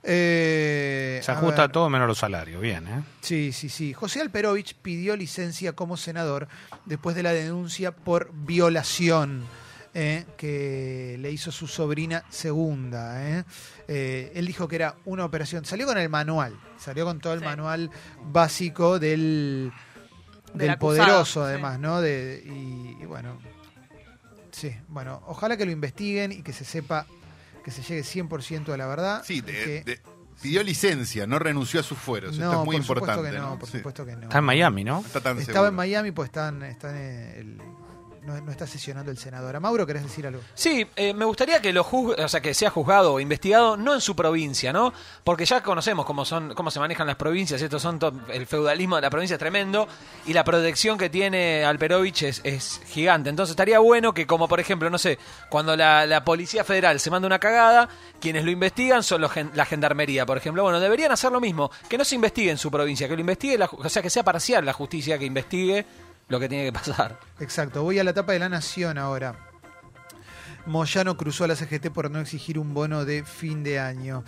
Eh, 0.04 1.20
Se 1.24 1.32
a 1.32 1.36
ajusta 1.36 1.62
ver. 1.64 1.72
todo 1.72 1.90
menos 1.90 2.08
los 2.08 2.18
salarios, 2.18 2.62
bien, 2.62 2.88
¿eh? 2.88 3.04
Sí, 3.22 3.52
sí, 3.52 3.70
sí. 3.70 3.94
José 3.94 4.22
Alperovich 4.22 4.76
pidió 4.76 5.16
licencia 5.16 5.74
como 5.74 5.96
senador 5.98 6.48
después 6.86 7.16
de 7.16 7.24
la 7.24 7.34
denuncia 7.34 7.92
por 7.92 8.32
violación 8.34 9.44
eh, 9.94 10.26
que 10.38 11.18
le 11.20 11.32
hizo 11.32 11.52
su 11.52 11.68
sobrina 11.68 12.24
segunda. 12.30 13.22
eh. 13.40 13.44
Eh, 13.88 14.32
él 14.36 14.48
dijo 14.48 14.68
que 14.68 14.78
era 14.78 14.96
una 15.06 15.26
operación. 15.26 15.66
Salió 15.66 15.86
con 15.86 15.98
el 15.98 16.10
manual, 16.10 16.58
salió 16.80 17.06
con 17.06 17.20
todo 17.20 17.34
el 17.34 17.40
Sí. 17.40 17.46
manual 17.46 17.92
básico 18.24 19.00
del 19.00 19.72
del 20.54 20.58
del 20.60 20.70
acusado, 20.72 20.98
poderoso, 21.06 21.44
sí. 21.44 21.50
además, 21.50 21.80
¿no? 21.80 22.02
De, 22.02 22.42
y, 22.46 22.98
y 23.04 23.06
bueno, 23.06 23.38
sí, 24.52 24.76
bueno, 24.88 25.22
ojalá 25.28 25.58
que 25.58 25.66
lo 25.66 25.72
investiguen 25.72 26.32
y 26.32 26.42
que 26.44 26.54
se 26.54 26.66
sepa, 26.66 27.06
que 27.64 27.72
se 27.72 27.82
llegue 27.84 28.04
100% 28.04 28.74
a 28.74 28.78
la 28.78 28.88
verdad. 28.88 29.24
Sí, 29.26 29.36
y 29.38 29.42
de- 29.42 29.52
que- 29.54 29.84
de- 29.84 30.00
pidió 30.42 30.64
licencia, 30.64 31.28
no 31.28 31.38
renunció 31.40 31.80
a 31.80 31.84
sus 31.84 31.98
fueros. 31.98 32.38
no, 32.38 32.46
Esto 32.46 32.60
es 32.62 32.66
muy 32.66 32.76
por 32.78 32.86
supuesto 32.86 33.04
importante. 33.12 33.32
que 33.32 33.38
no, 33.42 33.50
¿no? 33.52 33.60
por 33.60 33.70
Sí. 33.70 33.78
supuesto 33.78 34.06
que 34.06 34.16
no. 34.16 34.24
Está 34.24 34.38
en 34.40 34.44
Miami, 34.44 34.84
¿no? 34.84 35.02
No 35.02 35.06
está 35.08 35.22
tan 35.22 35.38
Estaba 35.38 35.54
seguro. 35.54 35.68
en 35.70 35.76
Miami, 35.76 36.12
pues 36.12 36.28
están, 36.30 36.64
están 36.64 36.96
en 36.98 37.36
el- 37.38 37.62
no, 38.24 38.40
no 38.40 38.52
está 38.52 38.68
sesionando 38.68 39.12
el 39.12 39.18
senador. 39.18 39.60
Mauro, 39.60 39.86
¿querés 39.86 40.04
decir 40.04 40.28
algo? 40.28 40.42
Sí, 40.54 40.86
eh, 40.96 41.14
me 41.14 41.26
gustaría 41.26 41.62
que 41.62 41.74
lo 41.74 41.84
juzgue, 41.84 42.24
o 42.24 42.28
sea, 42.28 42.42
que 42.42 42.54
sea 42.54 42.70
juzgado 42.70 43.14
o 43.14 43.20
investigado 43.20 43.78
no 43.78 43.94
en 43.94 44.02
su 44.02 44.16
provincia, 44.16 44.72
¿no? 44.72 44.94
Porque 45.24 45.46
ya 45.46 45.62
conocemos 45.64 46.06
cómo 46.06 46.26
son, 46.26 46.54
cómo 46.54 46.72
se 46.72 46.80
manejan 46.80 47.08
las 47.08 47.16
provincias, 47.16 47.62
estos 47.62 47.82
son 47.82 48.00
el 48.30 48.46
feudalismo 48.46 48.96
de 48.96 49.02
la 49.02 49.10
provincia 49.10 49.36
es 49.36 49.40
tremendo 49.40 49.88
y 50.26 50.34
la 50.34 50.44
protección 50.44 50.98
que 50.98 51.10
tiene 51.10 51.66
Alperovich 51.66 52.24
es, 52.24 52.42
es 52.44 52.82
gigante. 52.88 53.30
Entonces 53.30 53.52
estaría 53.52 53.80
bueno 53.80 54.14
que, 54.14 54.28
como 54.28 54.48
por 54.48 54.60
ejemplo, 54.60 54.90
no 54.90 54.98
sé, 54.98 55.18
cuando 55.50 55.76
la, 55.76 56.24
policía 56.26 56.64
federal 56.64 57.00
se 57.00 57.10
manda 57.10 57.26
una 57.26 57.40
cagada, 57.40 57.90
quienes 58.20 58.46
lo 58.46 58.52
investigan 58.52 59.02
son 59.02 59.22
los 59.22 59.32
la 59.54 59.66
gendarmería, 59.66 60.26
por 60.26 60.38
ejemplo. 60.38 60.64
Bueno, 60.64 60.80
deberían 60.80 61.12
hacer 61.12 61.32
lo 61.32 61.42
mismo, 61.42 61.72
que 61.90 61.98
no 61.98 62.06
se 62.06 62.16
investigue 62.16 62.52
en 62.52 62.58
su 62.58 62.70
provincia, 62.70 63.08
que 63.08 63.16
lo 63.16 63.22
investigue, 63.22 63.58
la, 63.58 63.66
o 63.72 63.90
sea, 63.90 64.02
que 64.02 64.10
sea 64.10 64.24
parcial 64.24 64.66
la 64.66 64.74
justicia 64.74 65.18
que 65.18 65.26
investigue 65.26 65.86
lo 66.32 66.40
que 66.40 66.48
tiene 66.48 66.64
que 66.64 66.72
pasar. 66.72 67.20
Exacto, 67.40 67.84
voy 67.84 68.00
a 68.00 68.04
la 68.04 68.14
tapa 68.14 68.32
de 68.32 68.40
la 68.40 68.50
Nación 68.50 68.98
ahora. 68.98 69.36
Moyano 70.66 71.18
cruzó 71.18 71.44
a 71.44 71.48
la 71.48 71.56
CGT 71.56 71.90
por 71.90 72.10
no 72.12 72.20
exigir 72.20 72.60
un 72.60 72.74
bono 72.74 73.04
de 73.04 73.24
fin 73.24 73.64
de 73.64 73.80
año. 73.80 74.24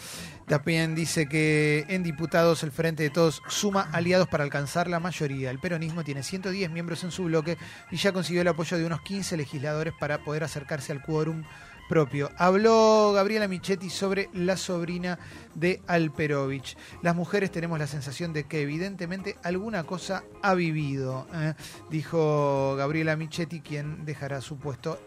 También 0.48 0.96
dice 0.96 1.30
que 1.30 1.86
en 1.88 2.04
diputados 2.04 2.64
el 2.64 2.72
Frente 2.72 3.04
de 3.04 3.10
Todos 3.12 3.42
suma 3.48 3.88
aliados 3.94 4.28
para 4.28 4.44
alcanzar 4.44 4.90
la 4.90 5.00
mayoría. 5.00 5.52
El 5.52 5.60
peronismo 5.60 6.04
tiene 6.04 6.24
110 6.24 6.72
miembros 6.72 7.04
en 7.04 7.12
su 7.12 7.26
bloque 7.26 7.58
y 7.92 7.98
ya 7.98 8.12
consiguió 8.12 8.42
el 8.42 8.48
apoyo 8.48 8.78
de 8.78 8.86
unos 8.86 9.02
15 9.02 9.38
legisladores 9.38 9.94
para 9.98 10.24
poder 10.24 10.44
acercarse 10.44 10.92
al 10.92 11.04
quórum 11.04 11.44
propio. 11.90 12.30
Habló 12.38 13.12
Gabriela 13.14 13.48
Michetti 13.48 13.90
sobre 13.90 14.30
la 14.34 14.58
sobrina 14.58 15.20
de 15.56 15.82
Alperovich. 15.88 16.78
Las 17.02 17.16
mujeres 17.16 17.52
tenemos 17.52 17.78
la 17.80 17.88
sensación 17.88 18.34
de 18.34 18.46
que 18.46 18.62
evidentemente 18.62 19.38
alguna 19.44 19.84
cosa 19.84 20.24
ha 20.42 20.54
vivido, 20.54 21.28
¿eh? 21.34 21.54
dijo 21.90 22.76
Gabriela 22.78 23.16
Michetti, 23.16 23.62
quien 23.62 24.06
dejará 24.06 24.42
su 24.42 24.58
puesto 24.58 25.00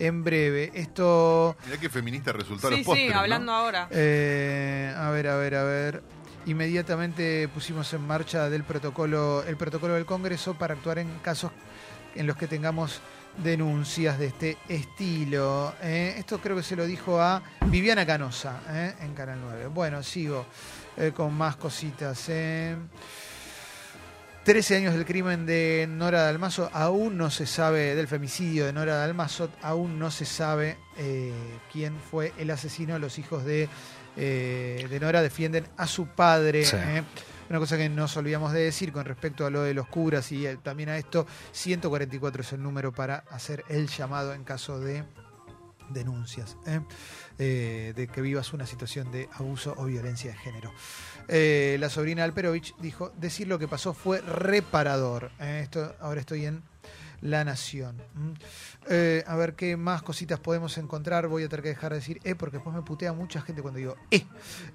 en 0.00 0.24
breve. 0.24 0.70
Esto, 0.74 1.56
Mirá 1.66 1.78
qué 1.78 1.88
feminista 1.90 2.32
resultó 2.32 2.68
Sí, 2.68 2.76
los 2.76 2.84
postres, 2.86 3.06
sí, 3.08 3.12
¿no? 3.12 3.20
hablando 3.20 3.52
ahora. 3.52 3.88
eh, 3.90 4.92
a 4.96 5.10
ver, 5.10 5.28
a 5.28 5.36
ver, 5.36 5.54
a 5.54 5.64
ver. 5.64 6.02
Inmediatamente 6.46 7.46
pusimos 7.54 7.92
en 7.92 8.04
marcha 8.06 8.48
del 8.50 8.64
protocolo, 8.64 9.44
el 9.46 9.56
protocolo 9.56 9.94
del 9.94 10.06
Congreso 10.06 10.54
para 10.54 10.74
actuar 10.74 10.98
en 10.98 11.08
casos 11.18 11.52
en 12.16 12.26
los 12.26 12.36
que 12.36 12.46
tengamos 12.48 13.00
denuncias 13.38 14.18
de 14.18 14.26
este 14.26 14.58
estilo. 14.68 15.74
¿eh? 15.82 16.14
Esto 16.18 16.38
creo 16.40 16.56
que 16.56 16.62
se 16.62 16.76
lo 16.76 16.86
dijo 16.86 17.20
a 17.20 17.42
Viviana 17.66 18.06
Canosa 18.06 18.60
¿eh? 18.70 18.94
en 19.00 19.14
Canal 19.14 19.38
9. 19.42 19.66
Bueno, 19.68 20.02
sigo 20.02 20.46
eh, 20.96 21.12
con 21.14 21.34
más 21.34 21.56
cositas. 21.56 22.28
¿eh? 22.28 22.76
13 24.44 24.76
años 24.76 24.94
del 24.94 25.04
crimen 25.04 25.46
de 25.46 25.86
Nora 25.88 26.22
Dalmazo, 26.22 26.68
aún 26.72 27.16
no 27.16 27.30
se 27.30 27.46
sabe, 27.46 27.94
del 27.94 28.08
femicidio 28.08 28.66
de 28.66 28.72
Nora 28.72 28.96
Dalmazo, 28.96 29.50
aún 29.62 30.00
no 30.00 30.10
se 30.10 30.24
sabe 30.24 30.78
quién 31.72 31.96
fue 32.10 32.32
el 32.38 32.50
asesino. 32.50 32.98
Los 32.98 33.20
hijos 33.20 33.44
de, 33.44 33.68
de 34.16 34.98
Nora 35.00 35.22
defienden 35.22 35.64
a 35.76 35.86
su 35.86 36.08
padre. 36.08 36.64
Sí. 36.64 36.76
Una 37.50 37.58
cosa 37.58 37.76
que 37.76 37.88
nos 37.88 38.16
olvidamos 38.16 38.52
de 38.52 38.60
decir 38.60 38.92
con 38.92 39.04
respecto 39.04 39.44
a 39.44 39.50
lo 39.50 39.62
de 39.62 39.74
los 39.74 39.86
curas 39.88 40.32
y 40.32 40.46
eh, 40.46 40.58
también 40.62 40.88
a 40.88 40.96
esto, 40.96 41.26
144 41.52 42.42
es 42.42 42.52
el 42.52 42.62
número 42.62 42.92
para 42.92 43.24
hacer 43.30 43.64
el 43.68 43.88
llamado 43.88 44.32
en 44.34 44.44
caso 44.44 44.80
de 44.80 45.04
denuncias, 45.90 46.56
¿eh? 46.66 46.80
Eh, 47.38 47.92
de 47.94 48.08
que 48.08 48.20
vivas 48.20 48.52
una 48.52 48.66
situación 48.66 49.10
de 49.10 49.28
abuso 49.32 49.74
o 49.76 49.84
violencia 49.84 50.30
de 50.30 50.38
género. 50.38 50.72
La 51.28 51.90
sobrina 51.90 52.24
Alperovich 52.24 52.74
dijo, 52.78 53.10
decir 53.16 53.48
lo 53.48 53.58
que 53.58 53.68
pasó 53.68 53.92
fue 53.92 54.20
reparador. 54.20 55.30
Esto, 55.38 55.94
ahora 56.00 56.20
estoy 56.20 56.46
en 56.46 56.62
La 57.22 57.44
Nación. 57.44 58.02
¿m? 58.14 58.34
Eh, 58.90 59.22
a 59.26 59.36
ver 59.36 59.54
qué 59.54 59.76
más 59.76 60.02
cositas 60.02 60.40
podemos 60.40 60.76
encontrar. 60.76 61.28
Voy 61.28 61.44
a 61.44 61.48
tener 61.48 61.62
que 61.62 61.68
dejar 61.70 61.92
de 61.92 62.00
decir 62.00 62.20
eh, 62.24 62.34
porque 62.34 62.58
después 62.58 62.74
me 62.74 62.82
putea 62.82 63.12
mucha 63.12 63.40
gente 63.40 63.62
cuando 63.62 63.78
digo 63.78 63.96
eh. 64.10 64.26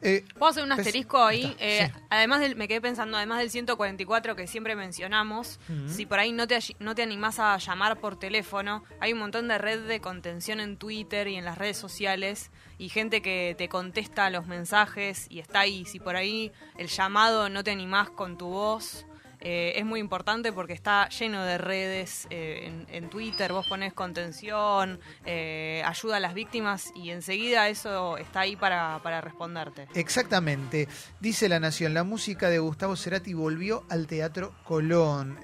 Eh, 0.02 0.26
¿Puedo 0.38 0.50
hacer 0.50 0.64
un 0.64 0.72
asterisco 0.72 1.24
ahí? 1.24 1.56
Eh, 1.60 1.92
sí. 1.94 2.02
Además 2.10 2.40
del, 2.40 2.56
me 2.56 2.68
quedé 2.68 2.82
pensando, 2.82 3.18
además 3.18 3.40
del 3.40 3.50
144 3.50 4.36
que 4.36 4.48
siempre 4.48 4.76
mencionamos, 4.76 5.60
si 5.88 6.06
por 6.06 6.20
ahí 6.20 6.32
no 6.32 6.48
te, 6.48 6.58
no 6.80 6.96
te 6.96 7.04
animás 7.04 7.40
a 7.40 7.58
llamar 7.58 8.00
por 8.00 8.18
teléfono, 8.18 8.84
hay 9.00 9.14
un 9.14 9.20
montón 9.20 9.48
de 9.48 9.58
red 9.58 9.86
de 9.86 10.00
contención 10.00 10.60
en 10.60 10.78
Twitter 10.78 11.28
y 11.28 11.36
en 11.36 11.46
las 11.46 11.58
redes 11.58 11.78
sociales 11.78 12.52
y 12.78 12.90
gente 12.90 13.22
que 13.22 13.56
te 13.58 13.70
contesta 13.70 14.30
los 14.30 14.48
mensajes 14.48 15.28
y 15.30 15.40
está 15.40 15.62
ahí. 15.62 15.86
Si 15.86 16.00
por 16.00 16.16
ahí 16.16 16.52
el 16.78 16.88
llamado 16.88 17.50
no 17.50 17.64
te 17.64 17.72
animás 17.72 18.10
con 18.10 18.38
tu 18.38 18.48
voz, 18.48 19.06
eh, 19.40 19.74
es 19.76 19.86
muy 19.86 20.00
importante 20.00 20.52
porque 20.52 20.74
está 20.74 21.10
lleno 21.10 21.44
de 21.44 21.58
redes 21.58 22.28
eh, 22.30 22.86
en, 22.90 23.10
Twitter. 23.10 23.54
Vos 23.54 23.68
pones 23.68 23.94
contención, 23.94 25.00
eh, 25.26 25.82
ayuda 25.86 26.18
a 26.18 26.20
las 26.20 26.34
víctimas 26.34 26.92
y 26.96 27.12
enseguida 27.12 27.70
eso 27.70 28.18
está 28.18 28.42
ahí 28.42 28.56
para, 28.56 29.00
para 29.04 29.22
responderte. 29.22 29.88
Exactamente. 29.94 30.88
Dice 31.20 31.50
La 31.50 31.60
Nación, 31.60 31.94
la 31.94 32.04
música 32.04 32.50
de 32.50 32.60
Gustavo 32.60 32.96
Cerati 32.96 33.34
volvió 33.34 33.84
al 33.90 34.08
Teatro 34.08 34.54
Colón. 34.64 35.40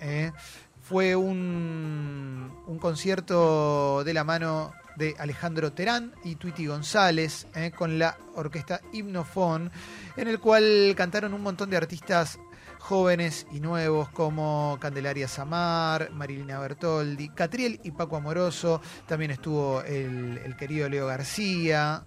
Fue 0.82 1.16
un, 1.16 2.52
un 2.68 2.78
concierto 2.78 4.04
de 4.04 4.14
la 4.14 4.26
mano 4.26 4.74
de 4.96 5.16
Alejandro 5.18 5.72
Terán 5.72 6.14
y 6.24 6.36
Twitty 6.36 6.68
González 6.68 7.48
¿eh? 7.56 7.72
con 7.76 8.00
la 8.00 8.18
orquesta 8.36 8.82
Himnofón, 8.92 9.72
en 10.18 10.28
el 10.28 10.40
cual 10.40 10.94
cantaron 10.96 11.34
un 11.34 11.42
montón 11.42 11.70
de 11.70 11.78
artistas 11.78 12.40
jóvenes 12.80 13.48
y 13.52 13.60
nuevos 13.62 14.10
como 14.10 14.78
Candelaria 14.80 15.28
Samar, 15.28 16.12
Marilina 16.12 16.60
Bertoldi, 16.60 17.30
Catriel 17.30 17.80
y 17.84 17.92
Paco 17.92 18.18
Amoroso. 18.18 18.82
También 19.08 19.32
estuvo 19.32 19.82
el, 19.84 20.40
el 20.44 20.58
querido 20.58 20.90
Leo 20.90 21.08
García, 21.08 22.04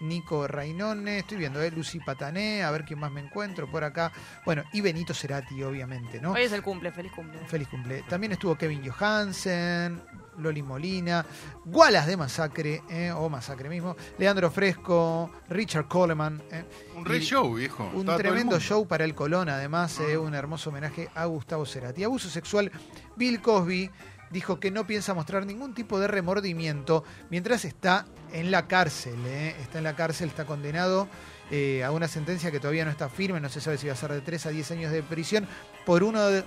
Nico 0.00 0.46
Rainone, 0.46 1.18
estoy 1.18 1.38
viendo, 1.38 1.60
¿eh? 1.62 1.70
Lucy 1.70 1.98
Patané, 2.00 2.62
a 2.62 2.70
ver 2.70 2.84
quién 2.84 3.00
más 3.00 3.10
me 3.10 3.20
encuentro 3.20 3.70
por 3.70 3.84
acá. 3.84 4.12
Bueno, 4.44 4.64
y 4.72 4.80
Benito 4.80 5.14
Cerati, 5.14 5.62
obviamente, 5.62 6.20
¿no? 6.20 6.32
Hoy 6.32 6.42
es 6.42 6.52
el 6.52 6.62
cumple, 6.62 6.92
feliz 6.92 7.12
cumple. 7.12 7.38
Feliz 7.46 7.68
cumple. 7.68 8.04
También 8.08 8.32
estuvo 8.32 8.56
Kevin 8.56 8.88
Johansen, 8.88 10.00
Loli 10.38 10.62
Molina, 10.62 11.24
Gualas 11.64 12.06
de 12.06 12.16
Masacre, 12.16 12.82
¿eh? 12.88 13.10
o 13.12 13.28
Masacre 13.28 13.68
mismo, 13.68 13.96
Leandro 14.18 14.50
Fresco, 14.50 15.30
Richard 15.48 15.88
Coleman. 15.88 16.42
¿eh? 16.50 16.64
Un 16.96 17.04
re 17.04 17.20
show, 17.20 17.54
viejo. 17.54 17.90
Un 17.94 18.06
tremendo 18.16 18.58
show 18.60 18.86
para 18.86 19.04
el 19.04 19.14
Colón, 19.14 19.48
además, 19.48 19.98
¿eh? 20.00 20.16
un 20.18 20.34
hermoso 20.34 20.70
homenaje 20.70 21.08
a 21.14 21.24
Gustavo 21.26 21.64
Cerati. 21.66 22.04
Abuso 22.04 22.28
sexual, 22.28 22.70
Bill 23.16 23.40
Cosby 23.40 23.90
dijo 24.30 24.58
que 24.58 24.70
no 24.72 24.84
piensa 24.86 25.14
mostrar 25.14 25.46
ningún 25.46 25.74
tipo 25.74 26.00
de 26.00 26.08
remordimiento 26.08 27.04
mientras 27.30 27.64
está 27.64 28.06
en 28.32 28.50
la 28.50 28.66
cárcel. 28.66 29.14
¿eh? 29.26 29.54
Está 29.60 29.78
en 29.78 29.84
la 29.84 29.94
cárcel, 29.94 30.28
está 30.28 30.44
condenado 30.44 31.08
eh, 31.52 31.84
a 31.84 31.92
una 31.92 32.08
sentencia 32.08 32.50
que 32.50 32.58
todavía 32.58 32.84
no 32.84 32.90
está 32.90 33.08
firme, 33.08 33.38
no 33.38 33.48
se 33.48 33.60
sabe 33.60 33.78
si 33.78 33.86
va 33.86 33.92
a 33.92 33.96
ser 33.96 34.10
de 34.12 34.22
3 34.22 34.46
a 34.46 34.50
10 34.50 34.70
años 34.72 34.90
de 34.92 35.02
prisión, 35.04 35.46
por 35.86 36.02
uno 36.02 36.20
de- 36.26 36.42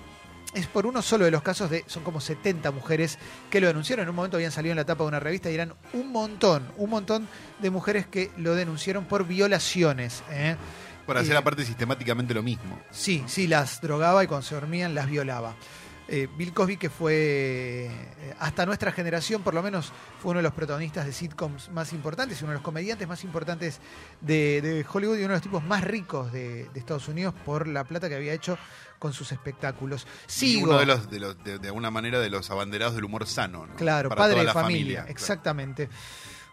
es 0.57 0.67
por 0.67 0.85
uno 0.87 1.01
solo 1.01 1.25
de 1.25 1.31
los 1.31 1.43
casos 1.43 1.69
de, 1.69 1.83
son 1.87 2.03
como 2.03 2.19
70 2.19 2.71
mujeres 2.71 3.17
que 3.49 3.61
lo 3.61 3.67
denunciaron. 3.67 4.03
En 4.03 4.09
un 4.09 4.15
momento 4.15 4.37
habían 4.37 4.51
salido 4.51 4.71
en 4.71 4.77
la 4.77 4.85
tapa 4.85 5.03
de 5.03 5.09
una 5.09 5.19
revista 5.19 5.51
y 5.51 5.53
eran 5.53 5.73
un 5.93 6.11
montón, 6.11 6.67
un 6.77 6.89
montón 6.89 7.27
de 7.59 7.69
mujeres 7.69 8.07
que 8.07 8.31
lo 8.37 8.55
denunciaron 8.55 9.05
por 9.05 9.27
violaciones. 9.27 10.23
¿eh? 10.31 10.55
Por 11.05 11.17
hacer 11.17 11.33
Eh, 11.33 11.37
aparte 11.37 11.63
sistemáticamente 11.63 12.33
lo 12.33 12.43
mismo. 12.43 12.79
Sí, 12.91 13.23
sí, 13.27 13.47
las 13.47 13.81
drogaba 13.81 14.23
y 14.23 14.27
cuando 14.27 14.45
se 14.45 14.55
dormían 14.55 14.95
las 14.95 15.07
violaba. 15.07 15.55
Eh, 16.09 16.27
Bill 16.37 16.53
Cosby, 16.53 16.77
que 16.77 16.89
fue 16.89 17.13
eh, 17.85 18.33
hasta 18.39 18.65
nuestra 18.65 18.93
generación, 18.93 19.41
por 19.43 19.53
lo 19.53 19.61
menos, 19.61 19.91
fue 20.21 20.31
uno 20.31 20.39
de 20.39 20.43
los 20.43 20.53
protagonistas 20.53 21.05
de 21.05 21.11
sitcoms 21.11 21.69
más 21.71 21.91
importantes, 21.91 22.41
uno 22.41 22.51
de 22.51 22.55
los 22.55 22.63
comediantes 22.63 23.07
más 23.07 23.23
importantes 23.25 23.79
de, 24.21 24.61
de 24.61 24.85
Hollywood 24.89 25.17
y 25.17 25.19
uno 25.19 25.29
de 25.29 25.35
los 25.35 25.41
tipos 25.41 25.63
más 25.63 25.83
ricos 25.83 26.31
de, 26.31 26.69
de 26.73 26.79
Estados 26.79 27.09
Unidos 27.09 27.33
por 27.45 27.67
la 27.67 27.83
plata 27.83 28.07
que 28.07 28.15
había 28.15 28.31
hecho 28.33 28.57
con 28.99 29.11
sus 29.11 29.31
espectáculos. 29.33 30.07
Y 30.27 30.31
Sigo. 30.31 30.69
uno 30.69 30.79
de 30.79 30.85
los, 30.85 31.09
de, 31.11 31.19
los 31.19 31.43
de, 31.43 31.59
de 31.59 31.67
alguna 31.67 31.91
manera, 31.91 32.19
de 32.19 32.29
los 32.29 32.49
abanderados 32.51 32.95
del 32.95 33.03
humor 33.03 33.27
sano. 33.27 33.67
¿no? 33.67 33.75
Claro, 33.75 34.07
Para 34.09 34.19
padre 34.19 34.33
toda 34.35 34.41
de 34.43 34.47
la 34.47 34.53
familia, 34.53 34.95
claro. 34.99 35.11
exactamente. 35.11 35.89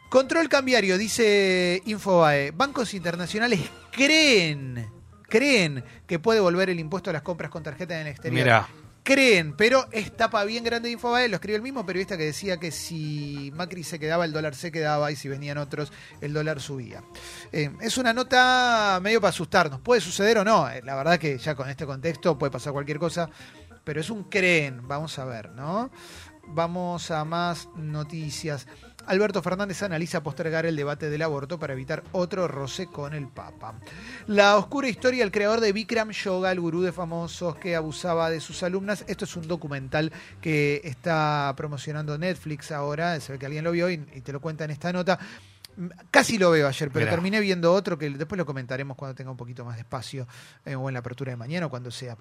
Control 0.08 0.48
cambiario, 0.48 0.98
dice 0.98 1.80
Infobae. 1.86 2.50
Bancos 2.50 2.92
internacionales 2.94 3.60
creen, 3.92 4.90
creen 5.28 5.84
que 6.06 6.18
puede 6.18 6.40
volver 6.40 6.70
el 6.70 6.78
impuesto 6.80 7.10
a 7.10 7.12
las 7.12 7.22
compras 7.22 7.50
con 7.50 7.62
tarjeta 7.62 7.94
en 7.94 8.06
el 8.06 8.12
exterior. 8.12 8.44
Mira, 8.44 8.68
Creen, 9.04 9.54
pero 9.54 9.86
es 9.92 10.16
tapa 10.16 10.42
bien 10.44 10.64
grande 10.64 10.88
de 10.88 10.94
Infobae, 10.94 11.28
lo 11.28 11.34
escribió 11.34 11.56
el 11.56 11.62
mismo 11.62 11.84
periodista 11.84 12.16
que 12.16 12.24
decía 12.24 12.56
que 12.56 12.70
si 12.70 13.52
Macri 13.54 13.84
se 13.84 13.98
quedaba, 13.98 14.24
el 14.24 14.32
dólar 14.32 14.54
se 14.54 14.72
quedaba 14.72 15.12
y 15.12 15.16
si 15.16 15.28
venían 15.28 15.58
otros, 15.58 15.92
el 16.22 16.32
dólar 16.32 16.58
subía. 16.58 17.04
Eh, 17.52 17.70
es 17.82 17.98
una 17.98 18.14
nota 18.14 18.98
medio 19.02 19.20
para 19.20 19.28
asustarnos. 19.28 19.80
¿Puede 19.80 20.00
suceder 20.00 20.38
o 20.38 20.44
no? 20.44 20.70
Eh, 20.70 20.80
la 20.82 20.94
verdad 20.94 21.18
que 21.18 21.36
ya 21.36 21.54
con 21.54 21.68
este 21.68 21.84
contexto 21.84 22.38
puede 22.38 22.50
pasar 22.50 22.72
cualquier 22.72 22.98
cosa. 22.98 23.28
pero 23.84 24.00
es 24.00 24.08
un 24.08 24.24
creen, 24.24 24.88
vamos 24.88 25.18
a 25.18 25.26
ver, 25.26 25.50
¿no? 25.50 25.90
Vamos 26.46 27.10
a 27.10 27.26
más 27.26 27.68
noticias. 27.76 28.66
Alberto 29.06 29.42
Fernández 29.42 29.82
analiza 29.82 30.22
postergar 30.22 30.66
el 30.66 30.76
debate 30.76 31.10
del 31.10 31.22
aborto 31.22 31.58
para 31.58 31.72
evitar 31.72 32.02
otro 32.12 32.48
roce 32.48 32.86
con 32.86 33.14
el 33.14 33.28
Papa. 33.28 33.74
La 34.26 34.56
oscura 34.56 34.88
historia 34.88 35.20
del 35.20 35.32
creador 35.32 35.60
de 35.60 35.72
Bikram 35.72 36.10
Yoga, 36.10 36.52
el 36.52 36.60
gurú 36.60 36.82
de 36.82 36.92
famosos 36.92 37.56
que 37.56 37.76
abusaba 37.76 38.30
de 38.30 38.40
sus 38.40 38.62
alumnas. 38.62 39.04
Esto 39.06 39.24
es 39.24 39.36
un 39.36 39.46
documental 39.46 40.12
que 40.40 40.80
está 40.84 41.52
promocionando 41.56 42.16
Netflix 42.18 42.72
ahora. 42.72 43.20
Se 43.20 43.32
ve 43.32 43.38
que 43.38 43.46
alguien 43.46 43.64
lo 43.64 43.72
vio 43.72 43.90
y, 43.90 43.94
y 44.14 44.20
te 44.20 44.32
lo 44.32 44.40
cuenta 44.40 44.64
en 44.64 44.70
esta 44.70 44.92
nota. 44.92 45.18
Casi 46.10 46.38
lo 46.38 46.52
veo 46.52 46.68
ayer, 46.68 46.88
pero 46.90 47.04
Mirá. 47.04 47.10
terminé 47.10 47.40
viendo 47.40 47.72
otro 47.72 47.98
que 47.98 48.08
después 48.08 48.38
lo 48.38 48.46
comentaremos 48.46 48.96
cuando 48.96 49.14
tenga 49.14 49.30
un 49.30 49.36
poquito 49.36 49.64
más 49.64 49.74
de 49.74 49.80
espacio 49.80 50.26
eh, 50.64 50.76
o 50.76 50.88
en 50.88 50.92
la 50.92 51.00
apertura 51.00 51.32
de 51.32 51.36
mañana 51.36 51.66
o 51.66 51.70
cuando 51.70 51.90
sea. 51.90 52.16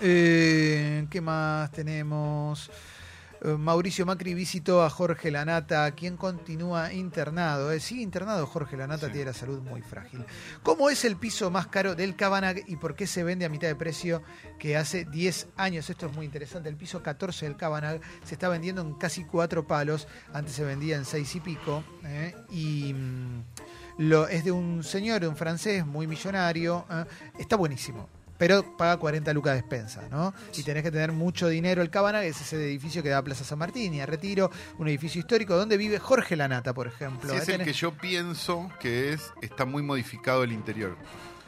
Eh, 0.00 1.06
¿Qué 1.10 1.20
más 1.20 1.70
tenemos? 1.72 2.70
Eh, 3.44 3.56
Mauricio 3.58 4.06
Macri 4.06 4.34
visitó 4.34 4.82
a 4.84 4.90
Jorge 4.90 5.30
Lanata, 5.32 5.90
quien 5.92 6.16
continúa 6.16 6.92
internado. 6.92 7.72
Eh, 7.72 7.80
sigue 7.80 8.02
internado 8.02 8.46
Jorge 8.46 8.76
Lanata, 8.76 9.06
Sí. 9.06 9.12
tiene 9.12 9.26
la 9.26 9.32
salud 9.32 9.60
muy 9.60 9.82
frágil. 9.82 10.24
¿Cómo 10.62 10.88
es 10.90 11.04
el 11.04 11.16
piso 11.16 11.50
más 11.50 11.66
caro 11.66 11.94
del 11.96 12.14
Cabanag 12.14 12.62
y 12.68 12.76
por 12.76 12.94
qué 12.94 13.06
se 13.06 13.24
vende 13.24 13.44
a 13.44 13.48
mitad 13.48 13.66
de 13.66 13.74
precio 13.74 14.22
que 14.58 14.76
hace 14.76 15.04
10 15.06 15.48
años? 15.56 15.90
Esto 15.90 16.06
es 16.06 16.12
muy 16.14 16.24
interesante. 16.26 16.68
El 16.68 16.76
piso 16.76 17.02
14 17.02 17.46
del 17.46 17.56
Cabanag 17.56 18.00
se 18.24 18.34
está 18.34 18.48
vendiendo 18.48 18.80
en 18.82 18.94
casi 18.94 19.24
4 19.24 19.66
palos. 19.66 20.06
Antes 20.32 20.54
se 20.54 20.64
vendía 20.64 20.96
en 20.96 21.04
6 21.04 21.34
y 21.36 21.40
pico. 21.40 21.82
eh, 22.04 22.34
y 22.50 22.94
mm, 22.94 23.42
lo, 23.98 24.28
es 24.28 24.44
de 24.44 24.52
un 24.52 24.82
señor, 24.84 25.24
un 25.24 25.36
francés 25.36 25.84
muy 25.84 26.06
millonario. 26.06 26.86
eh, 26.90 27.04
está 27.38 27.56
buenísimo. 27.56 28.08
Pero 28.38 28.76
paga 28.76 28.96
40 28.96 29.32
lucas 29.32 29.54
de 29.54 29.62
despensa, 29.62 30.02
¿no? 30.10 30.34
Y 30.56 30.62
tenés 30.62 30.82
que 30.82 30.90
tener 30.90 31.12
mucho 31.12 31.48
dinero. 31.48 31.82
El 31.82 31.90
Cabanag 31.90 32.24
es 32.24 32.40
ese 32.40 32.56
edificio 32.56 33.02
que 33.02 33.08
da 33.08 33.18
a 33.18 33.22
Plaza 33.22 33.44
San 33.44 33.58
Martín 33.58 33.94
y 33.94 34.00
a 34.00 34.06
Retiro, 34.06 34.50
un 34.78 34.88
edificio 34.88 35.20
histórico 35.20 35.56
donde 35.56 35.76
vive 35.76 35.98
Jorge 35.98 36.36
Lanata, 36.36 36.74
por 36.74 36.86
ejemplo. 36.86 37.32
Es 37.32 37.48
el 37.48 37.64
que 37.64 37.72
yo 37.72 37.92
pienso 37.92 38.70
que 38.80 39.12
es, 39.12 39.32
está 39.42 39.64
muy 39.64 39.82
modificado 39.82 40.42
el 40.42 40.52
interior. 40.52 40.96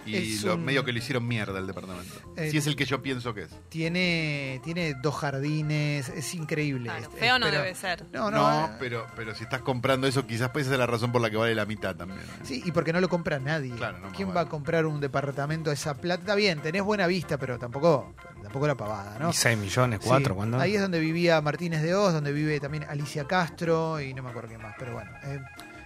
Y 0.07 0.17
Es 0.35 0.43
lo, 0.43 0.55
un- 0.55 0.65
medio 0.65 0.85
que 0.85 0.93
le 0.93 0.99
hicieron 0.99 1.27
mierda 1.27 1.59
al 1.59 1.67
departamento. 1.67 2.15
Eh, 2.37 2.51
si 2.51 2.59
es 2.59 2.67
el 2.67 2.77
que 2.77 2.85
yo 2.85 3.01
pienso 3.03 3.33
que 3.35 3.43
es. 3.43 3.51
Tiene, 3.71 4.61
tiene 4.65 4.95
dos 5.03 5.15
jardines, 5.15 6.09
es 6.09 6.35
increíble. 6.35 6.85
Claro, 6.91 7.03
Este, 7.05 7.17
feo 7.17 7.39
no 7.39 7.47
pero- 7.47 7.59
debe 7.63 7.75
ser. 7.75 8.05
No, 8.13 8.31
No, 8.31 8.39
no, 8.61 8.67
eh, 8.67 8.77
pero, 8.79 9.07
pero 9.17 9.35
si 9.35 9.45
estás 9.45 9.61
comprando 9.63 10.07
eso, 10.07 10.27
quizás 10.27 10.51
pues 10.51 10.67
esa 10.67 10.75
es 10.75 10.79
la 10.79 10.87
razón 10.87 11.13
por 11.13 11.21
la 11.23 11.31
que 11.31 11.37
vale 11.37 11.55
la 11.55 11.67
mitad 11.67 11.95
también. 11.97 12.21
¿eh? 12.21 12.25
Sí, 12.43 12.63
y 12.65 12.73
porque 12.73 12.93
no 12.93 13.01
lo 13.01 13.09
compra 13.09 13.39
nadie. 13.39 13.73
Claro, 13.75 13.99
no, 13.99 14.13
¿Quién 14.13 14.35
va 14.35 14.41
a 14.43 14.49
comprar 14.49 14.87
un 14.87 15.01
departamento 15.01 15.71
a 15.71 15.73
esa 15.73 15.95
plata? 15.95 16.21
Está 16.23 16.35
bien, 16.35 16.61
tenés 16.61 16.83
buena 16.83 17.07
vista, 17.07 17.39
pero 17.39 17.59
tampoco, 17.59 18.15
tampoco 18.43 18.67
la 18.67 18.75
pavada, 18.77 19.19
¿no? 19.19 19.31
¿Y 19.31 19.33
6 19.33 19.57
millones, 19.59 20.01
Sí, 20.03 20.09
4? 20.09 20.35
¿Cuándo? 20.35 20.59
Ahí 20.61 20.75
es 20.75 20.81
donde 20.83 21.01
vivía 21.01 21.41
Martínez 21.41 21.83
de 21.83 21.95
Oz, 21.95 22.13
donde 22.13 22.33
vive 22.33 22.61
también 22.61 22.85
Alicia 22.85 23.25
Castro 23.27 24.01
y 24.01 24.13
no 24.15 24.23
me 24.23 24.31
acuerdo 24.31 24.51
qué 24.51 24.59
más, 24.59 24.75
pero 24.79 24.93
bueno. 24.95 25.11
eh, 25.25 25.41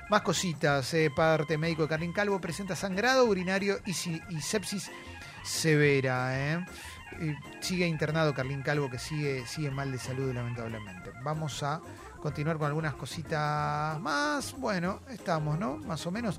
más 0.09 0.23
cositas. 0.23 0.93
eh, 0.95 1.11
parte 1.15 1.59
médico 1.59 1.83
de 1.83 1.89
Carlín 1.89 2.13
Calvo 2.13 2.41
presenta 2.41 2.75
sangrado 2.77 3.25
urinario 3.25 3.79
y, 3.87 3.93
si- 3.93 4.21
y 4.31 4.41
sepsis 4.41 4.91
severa. 5.43 6.31
eh. 6.57 6.65
Y 7.21 7.35
sigue 7.65 7.87
internado 7.87 8.35
Carlín 8.35 8.63
Calvo, 8.63 8.91
que 8.91 8.99
sigue, 8.99 9.45
sigue 9.47 9.71
mal 9.71 9.91
de 9.91 9.99
salud, 9.99 10.33
lamentablemente. 10.33 11.11
Vamos 11.25 11.63
a 11.63 11.81
continuar 12.21 12.59
con 12.59 12.67
algunas 12.69 12.95
cositas 12.95 13.99
más. 14.01 14.55
Bueno, 14.59 15.01
estamos, 15.09 15.59
¿no? 15.59 15.79
Más 15.79 16.07
o 16.07 16.11
menos. 16.11 16.39